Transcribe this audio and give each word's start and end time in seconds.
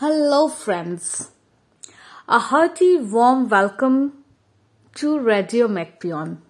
Hello, 0.00 0.46
friends. 0.46 1.30
A 2.28 2.38
hearty, 2.38 2.98
warm 2.98 3.48
welcome 3.48 4.24
to 4.96 5.18
Radio 5.18 5.68
Macpion. 5.68 6.42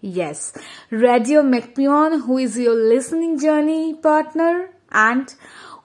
Yes, 0.00 0.56
Radio 0.88 1.42
Macpion, 1.42 2.20
who 2.20 2.38
is 2.38 2.56
your 2.56 2.76
listening 2.76 3.40
journey 3.40 3.94
partner 3.94 4.70
and 4.92 5.34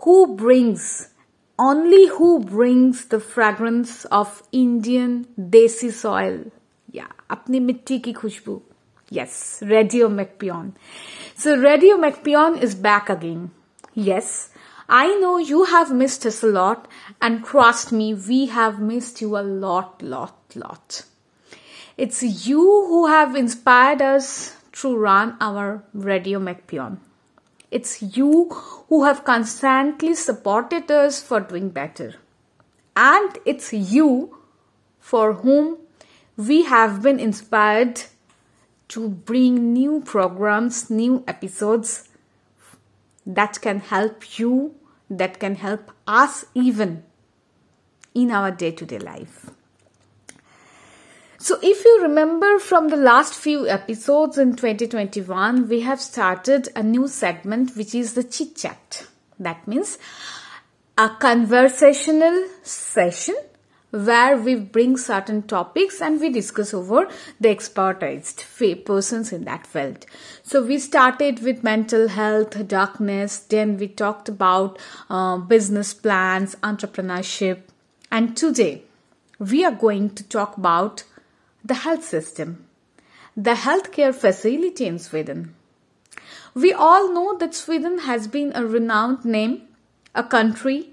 who 0.03 0.35
brings, 0.35 1.09
only 1.57 2.07
who 2.07 2.41
brings 2.41 3.05
the 3.05 3.19
fragrance 3.19 4.05
of 4.05 4.43
Indian 4.51 5.25
desi 5.39 5.91
soil. 5.91 6.51
Yeah, 6.91 7.09
apni 7.31 7.63
mitti 7.63 7.99
ki 7.99 8.13
khushbu. 8.13 8.61
Yes, 9.09 9.63
Radio 9.65 10.07
Macpion. 10.07 10.75
So 11.35 11.57
Radio 11.57 11.97
Macpion 11.97 12.59
is 12.59 12.75
back 12.75 13.09
again. 13.09 13.49
Yes, 13.95 14.51
I 14.87 15.15
know 15.15 15.37
you 15.37 15.65
have 15.65 15.91
missed 15.91 16.25
us 16.25 16.43
a 16.43 16.47
lot, 16.47 16.87
and 17.21 17.43
trust 17.43 17.91
me, 17.91 18.13
we 18.13 18.47
have 18.47 18.79
missed 18.79 19.19
you 19.19 19.37
a 19.37 19.41
lot, 19.41 20.01
lot, 20.01 20.35
lot. 20.55 21.03
It's 21.97 22.47
you 22.47 22.59
who 22.59 23.07
have 23.07 23.35
inspired 23.35 24.01
us 24.01 24.55
to 24.73 24.95
run 24.95 25.37
our 25.41 25.83
Radio 25.93 26.39
Macpion. 26.39 26.99
It's 27.71 28.01
you 28.01 28.49
who 28.89 29.05
have 29.05 29.23
constantly 29.23 30.13
supported 30.13 30.91
us 30.91 31.21
for 31.21 31.39
doing 31.39 31.69
better. 31.69 32.15
And 32.95 33.37
it's 33.45 33.73
you 33.73 34.37
for 34.99 35.33
whom 35.33 35.77
we 36.37 36.65
have 36.65 37.01
been 37.01 37.19
inspired 37.19 38.03
to 38.89 39.09
bring 39.09 39.73
new 39.73 40.01
programs, 40.01 40.89
new 40.89 41.23
episodes 41.27 42.07
that 43.25 43.59
can 43.61 43.79
help 43.79 44.37
you, 44.37 44.75
that 45.09 45.39
can 45.39 45.55
help 45.55 45.91
us 46.07 46.45
even 46.53 47.03
in 48.13 48.31
our 48.31 48.51
day 48.51 48.71
to 48.71 48.85
day 48.85 48.99
life. 48.99 49.49
So, 51.37 51.59
if 51.61 51.85
you 51.85 52.01
remember 52.01 52.57
from 52.57 52.87
the 52.87 52.95
last 52.95 53.35
few 53.35 53.67
episodes 53.67 54.37
in 54.37 54.55
2021, 54.55 55.67
we 55.67 55.81
have 55.81 56.01
started 56.01 56.69
a 56.75 56.81
new 56.81 57.07
segment 57.07 57.75
which 57.75 57.93
is 57.93 58.13
the 58.13 58.23
chit 58.23 58.55
chat. 58.55 59.05
That 59.39 59.67
means 59.67 59.99
a 60.97 61.09
conversational 61.09 62.47
session 62.63 63.35
where 63.95 64.35
we 64.35 64.55
bring 64.55 64.97
certain 64.97 65.41
topics 65.43 66.01
and 66.01 66.19
we 66.19 66.29
discuss 66.29 66.73
over 66.73 67.07
the 67.39 67.47
expertised 67.47 68.43
persons 68.83 69.31
in 69.31 69.45
that 69.45 69.65
field. 69.65 70.05
So 70.43 70.61
we 70.61 70.79
started 70.79 71.41
with 71.41 71.63
mental 71.63 72.09
health, 72.09 72.67
darkness, 72.67 73.39
then 73.39 73.77
we 73.77 73.87
talked 73.87 74.27
about 74.27 74.77
uh, 75.09 75.37
business 75.37 75.93
plans, 75.93 76.55
entrepreneurship, 76.55 77.61
and 78.11 78.35
today 78.35 78.83
we 79.39 79.63
are 79.63 79.71
going 79.71 80.09
to 80.09 80.23
talk 80.23 80.57
about 80.57 81.03
the 81.63 81.75
health 81.75 82.03
system, 82.03 82.65
the 83.35 83.53
healthcare 83.53 84.13
facility 84.13 84.85
in 84.85 84.99
Sweden. 84.99 85.55
We 86.53 86.73
all 86.73 87.13
know 87.13 87.37
that 87.37 87.55
Sweden 87.55 87.99
has 87.99 88.27
been 88.27 88.51
a 88.55 88.65
renowned 88.65 89.23
name, 89.23 89.63
a 90.13 90.23
country 90.23 90.89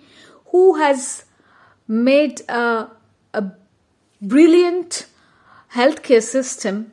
who 0.47 0.77
has 0.77 1.25
made 1.93 2.41
a, 2.49 2.89
a 3.35 3.45
brilliant 4.23 5.07
healthcare 5.75 6.23
system 6.23 6.93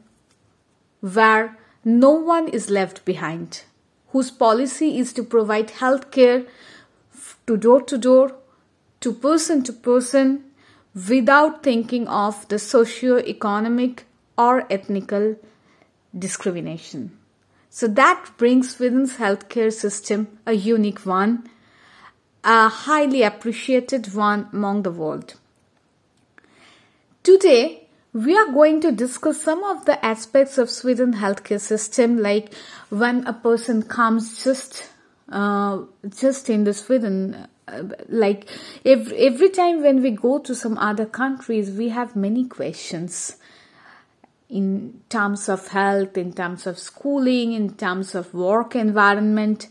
where 0.99 1.57
no 1.85 2.09
one 2.11 2.49
is 2.49 2.69
left 2.69 3.05
behind, 3.05 3.63
whose 4.09 4.29
policy 4.29 4.97
is 4.97 5.13
to 5.13 5.23
provide 5.23 5.69
healthcare 5.69 6.45
to 7.47 7.55
door 7.55 7.81
to 7.81 7.97
door, 7.97 8.35
to 8.99 9.13
person 9.13 9.63
to 9.63 9.71
person, 9.71 10.43
without 11.09 11.63
thinking 11.63 12.05
of 12.09 12.45
the 12.49 12.59
socio-economic 12.59 14.05
or 14.37 14.65
ethnical 14.69 15.37
discrimination. 16.17 17.17
So 17.69 17.87
that 17.87 18.31
brings 18.35 18.75
Sweden's 18.75 19.15
healthcare 19.15 19.71
system 19.71 20.39
a 20.45 20.53
unique 20.53 21.05
one 21.05 21.49
a 22.43 22.69
highly 22.69 23.23
appreciated 23.23 24.13
one 24.13 24.49
among 24.53 24.83
the 24.83 24.91
world. 24.91 25.35
Today, 27.23 27.87
we 28.13 28.35
are 28.37 28.51
going 28.51 28.81
to 28.81 28.91
discuss 28.91 29.41
some 29.41 29.63
of 29.63 29.85
the 29.85 30.03
aspects 30.03 30.57
of 30.57 30.69
Sweden 30.69 31.13
healthcare 31.13 31.59
system, 31.59 32.17
like 32.17 32.53
when 32.89 33.27
a 33.27 33.33
person 33.33 33.83
comes 33.83 34.43
just 34.43 34.89
uh, 35.29 35.79
just 36.09 36.49
in 36.49 36.63
the 36.63 36.73
Sweden. 36.73 37.47
Uh, 37.67 37.83
like 38.07 38.49
every, 38.83 39.15
every 39.17 39.49
time 39.49 39.83
when 39.83 40.01
we 40.01 40.09
go 40.09 40.39
to 40.39 40.55
some 40.55 40.77
other 40.79 41.05
countries, 41.05 41.69
we 41.69 41.89
have 41.89 42.15
many 42.15 42.45
questions 42.47 43.37
in 44.49 45.01
terms 45.09 45.47
of 45.47 45.67
health, 45.67 46.17
in 46.17 46.33
terms 46.33 46.65
of 46.65 46.79
schooling, 46.79 47.53
in 47.53 47.75
terms 47.75 48.15
of 48.15 48.33
work 48.33 48.75
environment. 48.75 49.67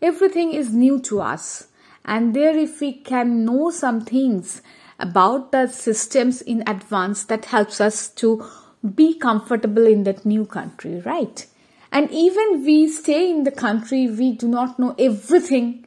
Everything 0.00 0.54
is 0.54 0.72
new 0.72 0.98
to 1.00 1.20
us 1.20 1.68
and 2.06 2.34
there 2.34 2.56
if 2.56 2.80
we 2.80 2.92
can 2.92 3.44
know 3.44 3.70
some 3.70 4.00
things 4.00 4.62
about 4.98 5.52
the 5.52 5.66
systems 5.66 6.40
in 6.40 6.62
advance 6.66 7.24
that 7.24 7.46
helps 7.46 7.80
us 7.80 8.08
to 8.08 8.46
be 8.94 9.18
comfortable 9.18 9.86
in 9.86 10.04
that 10.04 10.24
new 10.24 10.46
country 10.46 11.02
right? 11.04 11.46
And 11.92 12.10
even 12.10 12.64
we 12.64 12.88
stay 12.88 13.30
in 13.30 13.44
the 13.44 13.50
country 13.50 14.08
we 14.08 14.32
do 14.32 14.48
not 14.48 14.78
know 14.78 14.94
everything 14.98 15.86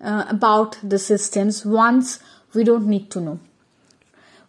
uh, 0.00 0.24
about 0.28 0.78
the 0.82 0.98
systems. 0.98 1.64
Once 1.64 2.18
we 2.54 2.64
don't 2.64 2.86
need 2.86 3.10
to 3.12 3.20
know. 3.20 3.40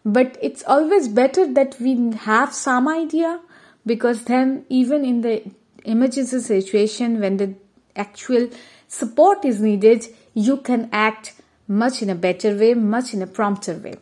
But 0.06 0.38
it's 0.42 0.64
always 0.68 1.08
better 1.08 1.52
that 1.54 1.80
we 1.80 2.12
have 2.12 2.54
some 2.54 2.88
idea 2.88 3.40
because 3.86 4.26
then 4.26 4.66
even 4.70 5.06
in 5.06 5.22
the 5.22 5.44
emergency 5.86 6.40
situation 6.40 7.20
when 7.20 7.38
the 7.38 7.54
actual 7.96 8.50
support 8.88 9.46
is 9.46 9.62
needed 9.62 10.08
you 10.34 10.58
can 10.58 10.90
act 10.92 11.34
much 11.68 12.02
in 12.02 12.10
a 12.10 12.16
better 12.16 12.56
way, 12.56 12.74
much 12.74 13.14
in 13.14 13.22
a 13.22 13.28
prompter 13.28 13.74
way. 13.74 13.96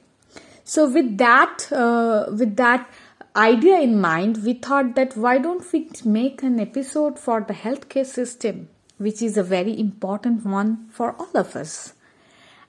So 0.63 0.89
with 0.89 1.17
that, 1.17 1.71
uh, 1.71 2.25
with 2.31 2.55
that 2.57 2.89
idea 3.35 3.79
in 3.79 3.99
mind, 3.99 4.43
we 4.43 4.53
thought 4.53 4.95
that 4.95 5.15
why 5.15 5.37
don't 5.37 5.71
we 5.71 5.89
make 6.05 6.43
an 6.43 6.59
episode 6.59 7.19
for 7.19 7.41
the 7.41 7.53
healthcare 7.53 8.05
system, 8.05 8.69
which 8.97 9.21
is 9.21 9.37
a 9.37 9.43
very 9.43 9.77
important 9.79 10.45
one 10.45 10.87
for 10.91 11.13
all 11.13 11.35
of 11.35 11.55
us. 11.55 11.93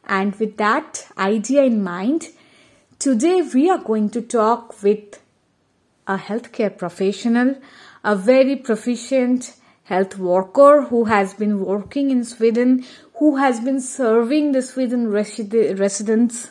And 0.04 0.34
with 0.36 0.56
that 0.56 1.06
idea 1.16 1.62
in 1.62 1.82
mind, 1.82 2.28
today 2.98 3.42
we 3.42 3.70
are 3.70 3.78
going 3.78 4.10
to 4.10 4.20
talk 4.20 4.82
with 4.82 5.20
a 6.06 6.16
healthcare 6.16 6.76
professional, 6.76 7.56
a 8.02 8.16
very 8.16 8.56
proficient 8.56 9.54
health 9.84 10.18
worker 10.18 10.82
who 10.82 11.04
has 11.04 11.34
been 11.34 11.64
working 11.64 12.10
in 12.10 12.24
Sweden, 12.24 12.84
who 13.22 13.36
has 13.36 13.60
been 13.60 13.80
serving 13.80 14.50
the 14.50 14.60
Sweden 14.60 15.06
resi- 15.06 15.78
residents 15.78 16.50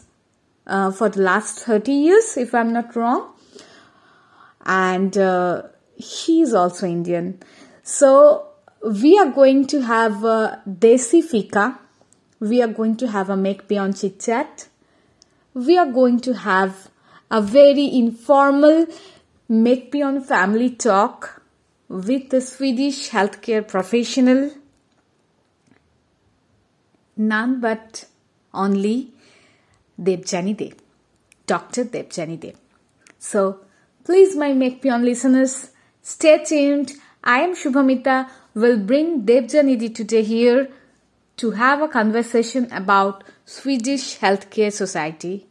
uh, 0.66 0.90
for 0.90 1.10
the 1.10 1.22
last 1.22 1.60
30 1.60 1.92
years, 1.92 2.38
if 2.38 2.56
I'm 2.56 2.72
not 2.72 2.96
wrong. 2.96 3.34
And 4.66 5.18
uh, 5.18 5.64
he 5.98 6.42
is 6.42 6.54
also 6.54 6.88
Indian. 6.88 7.42
So 7.84 8.48
we 8.82 9.20
are 9.20 9.30
going 9.32 9.68
to 9.68 9.82
have 9.82 10.24
a 10.24 10.62
Desi 10.66 11.22
Fika. 11.22 11.78
We 12.40 12.62
are 12.62 12.70
going 12.70 12.96
to 13.04 13.08
have 13.10 13.30
a 13.30 13.36
Make 13.36 13.68
Beyond 13.68 13.98
Chit 14.00 14.22
Chat. 14.22 14.70
We 15.54 15.78
are 15.78 15.92
going 15.92 16.22
to 16.22 16.34
have 16.36 16.88
a 17.30 17.42
very 17.42 17.94
informal 17.94 18.86
Make 19.50 19.92
Beyond 19.92 20.26
Family 20.26 20.70
Talk 20.70 21.44
with 21.90 22.30
the 22.30 22.40
Swedish 22.40 23.10
healthcare 23.10 23.68
professional, 23.68 24.52
none 27.28 27.60
but 27.60 28.06
only 28.54 29.12
Debjani 30.02 30.56
Day, 30.58 30.74
Dr. 31.46 31.86
Debjani 31.86 32.40
Day. 32.40 32.56
So, 33.20 33.60
please, 34.04 34.36
my 34.36 34.54
Macpion 34.54 35.06
listeners, 35.06 35.72
stay 36.02 36.44
tuned. 36.44 36.94
I 37.24 37.42
am 37.42 37.56
Shubhamita, 37.56 38.30
will 38.56 38.80
bring 38.80 39.24
Debjani 39.26 39.80
Day 39.80 39.90
today 39.90 40.24
here 40.24 40.70
to 41.38 41.52
have 41.52 41.82
a 41.82 41.88
conversation 41.88 42.68
about 42.72 43.24
Swedish 43.46 44.18
Healthcare 44.20 44.72
Society. 44.72 45.48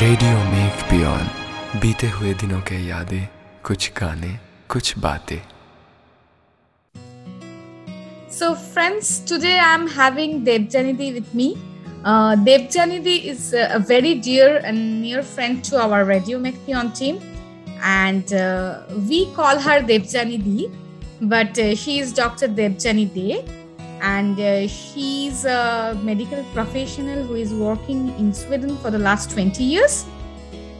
Radio 0.00 0.36
make 0.44 0.82
beyond 0.90 1.26
बीते 1.80 2.08
हुए 2.10 2.32
दिनों 2.34 2.60
के 2.68 2.76
यादें, 2.86 3.26
कुछ 3.64 3.90
गाने, 3.96 4.28
कुछ 4.70 4.92
बातें। 4.98 5.40
So 8.38 8.52
friends 8.54 9.10
today 9.28 9.52
I 9.56 9.74
am 9.74 9.86
having 9.98 10.40
Devjanidhi 10.44 11.10
with 11.12 11.26
me 11.34 11.52
Devjanidhi 12.46 13.16
is 13.32 13.54
a 13.56 13.76
very 13.90 14.14
dear 14.20 14.56
and 14.56 14.78
near 15.00 15.22
friend 15.34 15.62
to 15.70 15.76
our 15.78 16.04
radio 16.12 16.38
make 16.46 16.64
beyond 16.66 16.90
team 16.98 17.16
and 17.84 18.34
we 19.10 19.24
call 19.36 19.58
her 19.66 19.82
Devjanidhi 19.92 20.68
but 21.24 21.60
she 21.78 21.98
is 21.98 22.16
doctor 22.16 22.46
Devjanidhi 22.62 23.20
they 23.20 23.59
and 24.00 24.38
uh, 24.40 24.66
she's 24.66 25.44
a 25.44 25.98
medical 26.02 26.42
professional 26.52 27.22
who 27.22 27.34
is 27.34 27.52
working 27.52 28.08
in 28.18 28.32
Sweden 28.32 28.76
for 28.78 28.90
the 28.90 28.98
last 28.98 29.30
20 29.30 29.62
years. 29.62 30.06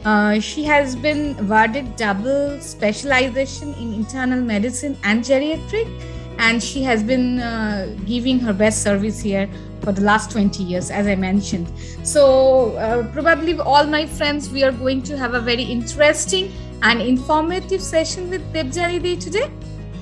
Uh, 0.03 0.39
she 0.39 0.63
has 0.63 0.95
been 0.95 1.37
awarded 1.39 1.95
double 1.95 2.59
specialization 2.59 3.73
in 3.75 3.93
internal 3.93 4.41
medicine 4.41 4.97
and 5.03 5.23
geriatric, 5.23 5.87
and 6.39 6.61
she 6.61 6.81
has 6.81 7.03
been 7.03 7.39
uh, 7.39 7.95
giving 8.05 8.39
her 8.39 8.53
best 8.53 8.81
service 8.81 9.19
here 9.19 9.47
for 9.81 9.91
the 9.91 10.01
last 10.01 10.31
20 10.31 10.63
years, 10.63 10.89
as 10.89 11.05
I 11.05 11.15
mentioned. 11.15 11.71
So, 12.03 12.75
uh, 12.77 13.11
probably 13.13 13.59
all 13.59 13.85
my 13.85 14.05
friends, 14.07 14.49
we 14.49 14.63
are 14.63 14.71
going 14.71 15.03
to 15.03 15.17
have 15.17 15.35
a 15.35 15.39
very 15.39 15.63
interesting 15.63 16.51
and 16.81 16.99
informative 16.99 17.81
session 17.81 18.29
with 18.29 18.41
Debjanidhi 18.53 19.19
today. 19.19 19.51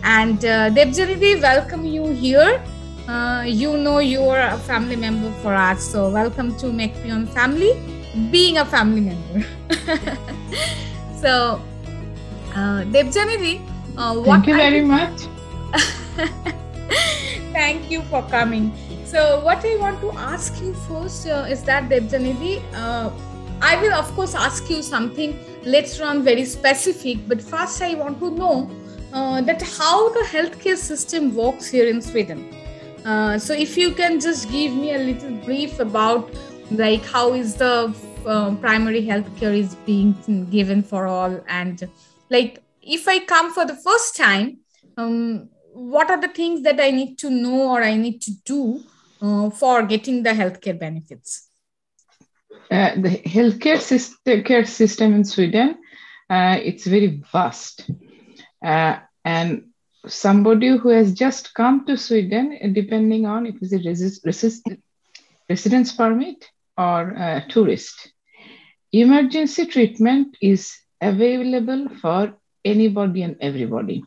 And 0.03 0.43
uh, 0.45 0.69
Debjanidhi, 0.69 1.41
welcome 1.41 1.85
you 1.85 2.07
here. 2.07 2.63
Uh, 3.09 3.41
you 3.41 3.75
know 3.75 3.97
you 3.97 4.21
are 4.21 4.49
a 4.53 4.57
family 4.59 4.95
member 4.95 5.31
for 5.41 5.51
us, 5.51 5.83
so 5.83 6.11
welcome 6.11 6.55
to 6.57 6.71
Macpion 6.71 7.25
family 7.25 7.71
being 8.29 8.59
a 8.59 8.65
family 8.65 9.01
member. 9.01 9.43
so, 11.19 11.59
uh, 12.55 12.83
uh, 13.97 14.23
thank 14.23 14.45
you 14.45 14.53
very 14.53 14.81
much. 14.81 15.21
thank 17.51 17.89
you 17.89 18.03
for 18.11 18.21
coming. 18.29 18.71
So, 19.05 19.43
what 19.43 19.65
I 19.65 19.75
want 19.77 19.99
to 20.01 20.11
ask 20.11 20.61
you 20.61 20.75
first 20.87 21.25
uh, 21.25 21.47
is 21.49 21.63
that 21.63 21.89
Debjanidhi, 21.89 22.61
uh, 22.75 23.09
I 23.59 23.81
will 23.81 23.93
of 23.93 24.13
course 24.13 24.35
ask 24.35 24.69
you 24.69 24.83
something 24.83 25.33
later 25.63 26.03
on 26.03 26.21
very 26.21 26.45
specific, 26.45 27.27
but 27.27 27.41
first 27.41 27.81
I 27.81 27.95
want 27.95 28.19
to 28.19 28.29
know 28.29 28.69
uh, 29.13 29.41
that 29.41 29.63
how 29.63 30.09
the 30.09 30.25
healthcare 30.27 30.77
system 30.77 31.33
works 31.33 31.67
here 31.67 31.89
in 31.89 32.03
Sweden. 32.03 32.58
Uh, 33.05 33.39
so, 33.39 33.53
if 33.53 33.77
you 33.77 33.91
can 33.91 34.19
just 34.19 34.49
give 34.51 34.73
me 34.73 34.93
a 34.93 34.97
little 34.97 35.31
brief 35.45 35.79
about 35.79 36.29
like 36.71 37.03
how 37.05 37.33
is 37.33 37.55
the 37.55 37.93
uh, 38.25 38.53
primary 38.55 39.05
health 39.05 39.27
care 39.37 39.53
is 39.53 39.75
being 39.85 40.13
given 40.51 40.83
for 40.83 41.07
all 41.07 41.43
and 41.47 41.89
like 42.29 42.61
if 42.81 43.07
i 43.07 43.17
come 43.25 43.51
for 43.51 43.65
the 43.65 43.73
first 43.73 44.15
time 44.15 44.59
um, 44.97 45.49
what 45.73 46.11
are 46.11 46.21
the 46.21 46.27
things 46.27 46.61
that 46.61 46.79
i 46.79 46.91
need 46.91 47.17
to 47.17 47.29
know 47.29 47.71
or 47.71 47.81
i 47.81 47.95
need 47.95 48.21
to 48.21 48.31
do 48.45 48.83
uh, 49.21 49.49
for 49.49 49.83
getting 49.83 50.23
the 50.23 50.29
healthcare 50.29 50.79
benefits? 50.79 51.49
Uh, 52.71 52.95
the 52.95 53.21
healthcare 53.25 53.79
system, 53.79 54.43
care 54.43 54.65
system 54.65 55.13
in 55.13 55.25
sweden 55.25 55.77
uh, 56.29 56.57
it's 56.61 56.85
very 56.85 57.21
vast. 57.31 57.89
Uh, 58.63 58.97
and 59.25 59.69
somebody 60.07 60.77
who 60.77 60.89
has 60.89 61.13
just 61.13 61.53
come 61.53 61.85
to 61.85 61.97
sweden 61.97 62.73
depending 62.73 63.25
on 63.25 63.45
if 63.45 63.55
it's 63.61 63.73
a 63.73 63.77
resist, 63.77 64.25
resist, 64.25 64.67
residence 65.49 65.91
permit 65.91 66.49
or 66.77 67.09
a 67.09 67.45
tourist. 67.49 68.11
Emergency 68.91 69.65
treatment 69.65 70.37
is 70.41 70.75
available 71.01 71.89
for 72.01 72.33
anybody 72.65 73.21
and 73.23 73.35
everybody. 73.41 74.03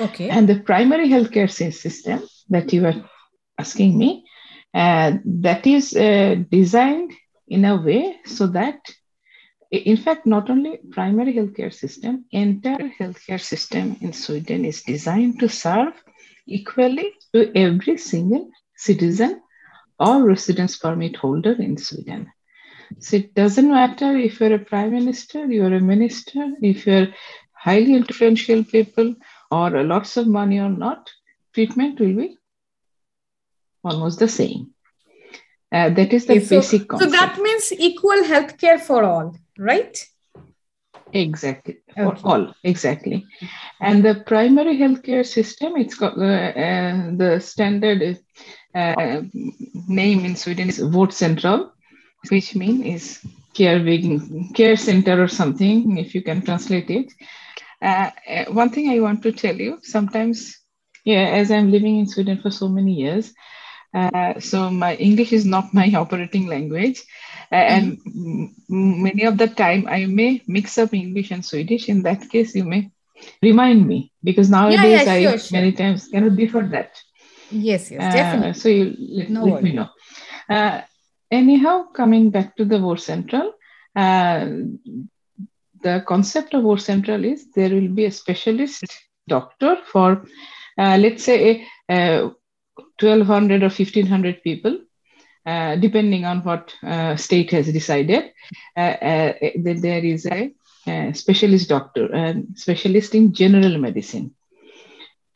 Okay. 0.00 0.28
And 0.28 0.48
the 0.48 0.60
primary 0.60 1.08
healthcare 1.08 1.50
system 1.50 2.22
that 2.48 2.72
you 2.72 2.86
are 2.86 3.10
asking 3.58 3.98
me, 3.98 4.24
uh, 4.74 5.12
that 5.24 5.66
is 5.66 5.94
uh, 5.96 6.36
designed 6.50 7.12
in 7.48 7.64
a 7.64 7.76
way 7.80 8.16
so 8.24 8.46
that, 8.48 8.78
in 9.76 9.96
fact, 9.96 10.26
not 10.26 10.50
only 10.50 10.78
primary 10.90 11.34
healthcare 11.34 11.72
system, 11.72 12.24
entire 12.30 12.90
healthcare 12.98 13.40
system 13.40 13.96
in 14.00 14.12
Sweden 14.12 14.64
is 14.64 14.82
designed 14.82 15.40
to 15.40 15.48
serve 15.48 15.92
equally 16.46 17.12
to 17.32 17.56
every 17.56 17.96
single 17.96 18.50
citizen 18.76 19.40
or 19.98 20.24
residence 20.24 20.76
permit 20.76 21.16
holder 21.16 21.52
in 21.52 21.76
Sweden. 21.76 22.32
So 22.98 23.16
it 23.16 23.34
doesn't 23.34 23.70
matter 23.70 24.16
if 24.16 24.40
you're 24.40 24.54
a 24.54 24.58
prime 24.58 24.90
minister, 24.90 25.46
you're 25.46 25.74
a 25.74 25.80
minister, 25.80 26.52
if 26.60 26.86
you're 26.86 27.08
highly 27.52 27.94
influential 27.94 28.64
people 28.64 29.14
or 29.50 29.82
lots 29.82 30.16
of 30.16 30.26
money 30.26 30.58
or 30.58 30.70
not, 30.70 31.10
treatment 31.54 31.98
will 31.98 32.16
be 32.16 32.38
almost 33.82 34.18
the 34.18 34.28
same. 34.28 34.70
Uh, 35.72 35.90
that 35.90 36.12
is 36.12 36.26
the 36.26 36.40
so, 36.40 36.56
basic 36.56 36.88
concept. 36.88 37.10
So 37.10 37.18
that 37.18 37.38
means 37.40 37.72
equal 37.72 38.22
healthcare 38.22 38.80
for 38.80 39.02
all, 39.02 39.36
right? 39.58 40.04
Exactly, 41.12 41.78
for 41.94 42.06
okay. 42.06 42.20
all, 42.24 42.54
exactly. 42.64 43.24
And 43.80 44.04
the 44.04 44.22
primary 44.26 44.76
healthcare 44.76 45.24
system, 45.24 45.76
it's 45.76 45.94
got 45.94 46.18
uh, 46.18 46.22
uh, 46.24 47.10
the 47.16 47.40
standard 47.40 48.18
uh, 48.74 49.22
name 49.86 50.24
in 50.24 50.34
Sweden 50.34 50.68
is 50.68 50.80
Vårdcentral, 50.80 51.70
which 52.30 52.56
means 52.56 52.84
is 52.84 53.32
care, 53.54 53.78
care 54.54 54.76
center 54.76 55.22
or 55.22 55.28
something, 55.28 55.98
if 55.98 56.14
you 56.14 56.22
can 56.22 56.42
translate 56.42 56.90
it. 56.90 57.12
Uh, 57.80 58.10
uh, 58.28 58.44
one 58.46 58.70
thing 58.70 58.90
I 58.90 58.98
want 59.00 59.22
to 59.22 59.32
tell 59.32 59.54
you, 59.54 59.78
sometimes, 59.82 60.58
yeah, 61.04 61.28
as 61.28 61.50
I'm 61.50 61.70
living 61.70 61.98
in 61.98 62.06
Sweden 62.06 62.40
for 62.40 62.50
so 62.50 62.68
many 62.68 62.94
years, 62.94 63.32
uh, 63.94 64.40
so 64.40 64.70
my 64.70 64.96
English 64.96 65.32
is 65.32 65.44
not 65.44 65.72
my 65.72 65.92
operating 65.94 66.46
language, 66.46 67.02
and 67.54 67.98
mm-hmm. 68.04 69.02
many 69.02 69.24
of 69.24 69.38
the 69.38 69.48
time 69.48 69.86
I 69.88 70.06
may 70.06 70.42
mix 70.46 70.78
up 70.78 70.94
English 70.94 71.30
and 71.30 71.44
Swedish. 71.44 71.88
In 71.88 72.02
that 72.02 72.28
case, 72.28 72.54
you 72.54 72.64
may 72.64 72.90
remind 73.42 73.86
me 73.86 74.12
because 74.22 74.50
nowadays 74.50 75.06
yeah, 75.06 75.14
yeah, 75.14 75.20
sure, 75.22 75.32
I 75.32 75.36
sure. 75.36 75.58
many 75.58 75.72
times 75.72 76.08
cannot 76.08 76.36
differ 76.36 76.62
that. 76.72 77.00
Yes, 77.50 77.90
yes, 77.90 78.02
uh, 78.02 78.16
definitely. 78.16 78.54
so 78.54 78.68
you 78.68 78.96
let, 78.98 79.30
no 79.30 79.44
let 79.44 79.62
me 79.62 79.72
know. 79.72 79.88
Uh, 80.48 80.80
anyhow, 81.30 81.84
coming 81.84 82.30
back 82.30 82.56
to 82.56 82.64
the 82.64 82.76
Vårdcentral, 82.76 83.52
uh, 83.94 84.46
the 85.82 86.02
concept 86.06 86.54
of 86.54 86.64
Vårdcentral 86.64 87.24
is 87.24 87.50
there 87.52 87.70
will 87.70 87.88
be 87.88 88.06
a 88.06 88.10
specialist 88.10 88.84
doctor 89.28 89.76
for, 89.86 90.26
uh, 90.78 90.96
let's 90.98 91.24
say, 91.24 91.66
uh, 91.88 92.30
1200 93.00 93.62
or 93.62 93.66
1500 93.66 94.42
people. 94.42 94.78
Uh, 95.46 95.76
depending 95.76 96.24
on 96.24 96.42
what 96.42 96.74
uh, 96.82 97.16
state 97.16 97.50
has 97.50 97.70
decided, 97.70 98.32
then 98.74 99.80
there 99.80 100.04
is 100.04 100.24
a, 100.24 100.50
a 100.86 101.12
specialist 101.12 101.68
doctor, 101.68 102.06
a 102.14 102.42
specialist 102.54 103.14
in 103.14 103.32
general 103.34 103.76
medicine. 103.78 104.34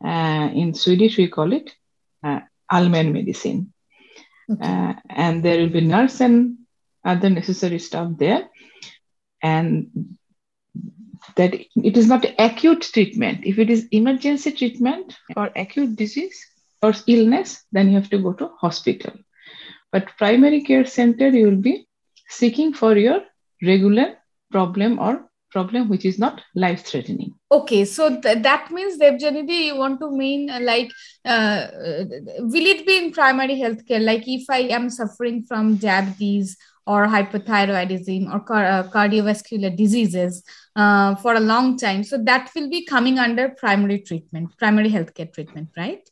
in 0.02 0.72
Swedish, 0.74 1.18
we 1.18 1.28
call 1.28 1.52
it 1.52 1.74
uh, 2.22 2.40
allmän 2.72 3.12
medicine. 3.12 3.72
Okay. 4.50 4.66
Uh, 4.66 4.94
and 5.10 5.42
there 5.44 5.60
will 5.60 5.68
be 5.68 5.80
nurse 5.82 6.20
and 6.20 6.58
other 7.04 7.30
necessary 7.30 7.78
stuff 7.78 8.12
there. 8.16 8.48
And 9.42 10.16
that 11.36 11.54
it 11.54 11.96
is 11.96 12.08
not 12.08 12.26
acute 12.38 12.82
treatment. 12.82 13.44
If 13.44 13.58
it 13.58 13.70
is 13.70 13.86
emergency 13.90 14.52
treatment 14.52 15.16
for 15.34 15.50
acute 15.54 15.96
disease 15.96 16.38
or 16.82 16.94
illness, 17.06 17.62
then 17.72 17.88
you 17.88 17.96
have 17.96 18.10
to 18.10 18.18
go 18.18 18.32
to 18.32 18.50
hospital. 18.58 19.12
But 19.92 20.08
primary 20.18 20.62
care 20.62 20.84
center, 20.84 21.28
you 21.28 21.46
will 21.46 21.62
be 21.62 21.86
seeking 22.28 22.72
for 22.72 22.96
your 22.96 23.20
regular 23.62 24.16
problem 24.50 24.98
or 24.98 25.28
problem 25.50 25.88
which 25.88 26.04
is 26.04 26.18
not 26.18 26.42
life 26.54 26.84
threatening 26.84 27.32
okay 27.50 27.84
so 27.84 28.20
th- 28.20 28.42
that 28.42 28.70
means 28.70 28.98
Debjanidhi, 28.98 29.64
you 29.66 29.76
want 29.76 29.98
to 30.00 30.10
mean 30.10 30.50
uh, 30.50 30.60
like 30.60 30.90
uh, 31.24 31.66
will 32.40 32.66
it 32.66 32.86
be 32.86 32.98
in 32.98 33.12
primary 33.12 33.56
healthcare? 33.56 34.02
Like 34.04 34.24
if 34.26 34.44
i 34.50 34.58
am 34.58 34.90
suffering 34.90 35.44
from 35.48 35.76
diabetes 35.76 36.56
or 36.86 37.06
hypothyroidism 37.06 38.32
or 38.32 38.40
car- 38.40 38.64
uh, 38.66 38.82
cardiovascular 38.84 39.74
diseases 39.74 40.42
uh, 40.76 41.14
for 41.16 41.34
a 41.34 41.40
long 41.40 41.76
time 41.78 42.04
so 42.04 42.18
that 42.18 42.50
will 42.54 42.68
be 42.68 42.84
coming 42.84 43.18
under 43.18 43.48
primary 43.50 44.00
treatment 44.00 44.50
primary 44.58 44.90
healthcare 44.90 45.32
treatment 45.32 45.68
right 45.76 46.10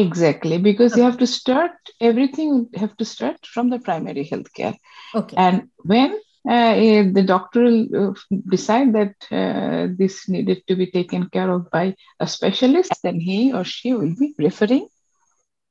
exactly 0.00 0.58
because 0.58 0.92
okay. 0.92 1.00
you 1.00 1.06
have 1.08 1.18
to 1.18 1.26
start 1.26 1.72
everything 2.00 2.68
have 2.74 2.96
to 2.96 3.04
start 3.04 3.46
from 3.54 3.70
the 3.70 3.78
primary 3.78 4.24
healthcare 4.30 4.74
okay 5.14 5.36
and 5.36 5.68
when 5.92 6.16
uh, 6.48 6.74
eh, 6.76 7.02
the 7.12 7.22
doctor 7.22 7.62
will 7.62 8.10
uh, 8.10 8.14
decide 8.48 8.92
that 8.92 9.14
uh, 9.32 9.88
this 9.98 10.28
needed 10.28 10.62
to 10.68 10.76
be 10.76 10.86
taken 10.86 11.28
care 11.28 11.50
of 11.50 11.68
by 11.70 11.92
a 12.20 12.26
specialist, 12.28 12.92
then 13.02 13.18
he 13.18 13.52
or 13.52 13.64
she 13.64 13.92
will 13.92 14.14
be 14.14 14.32
referring 14.38 14.86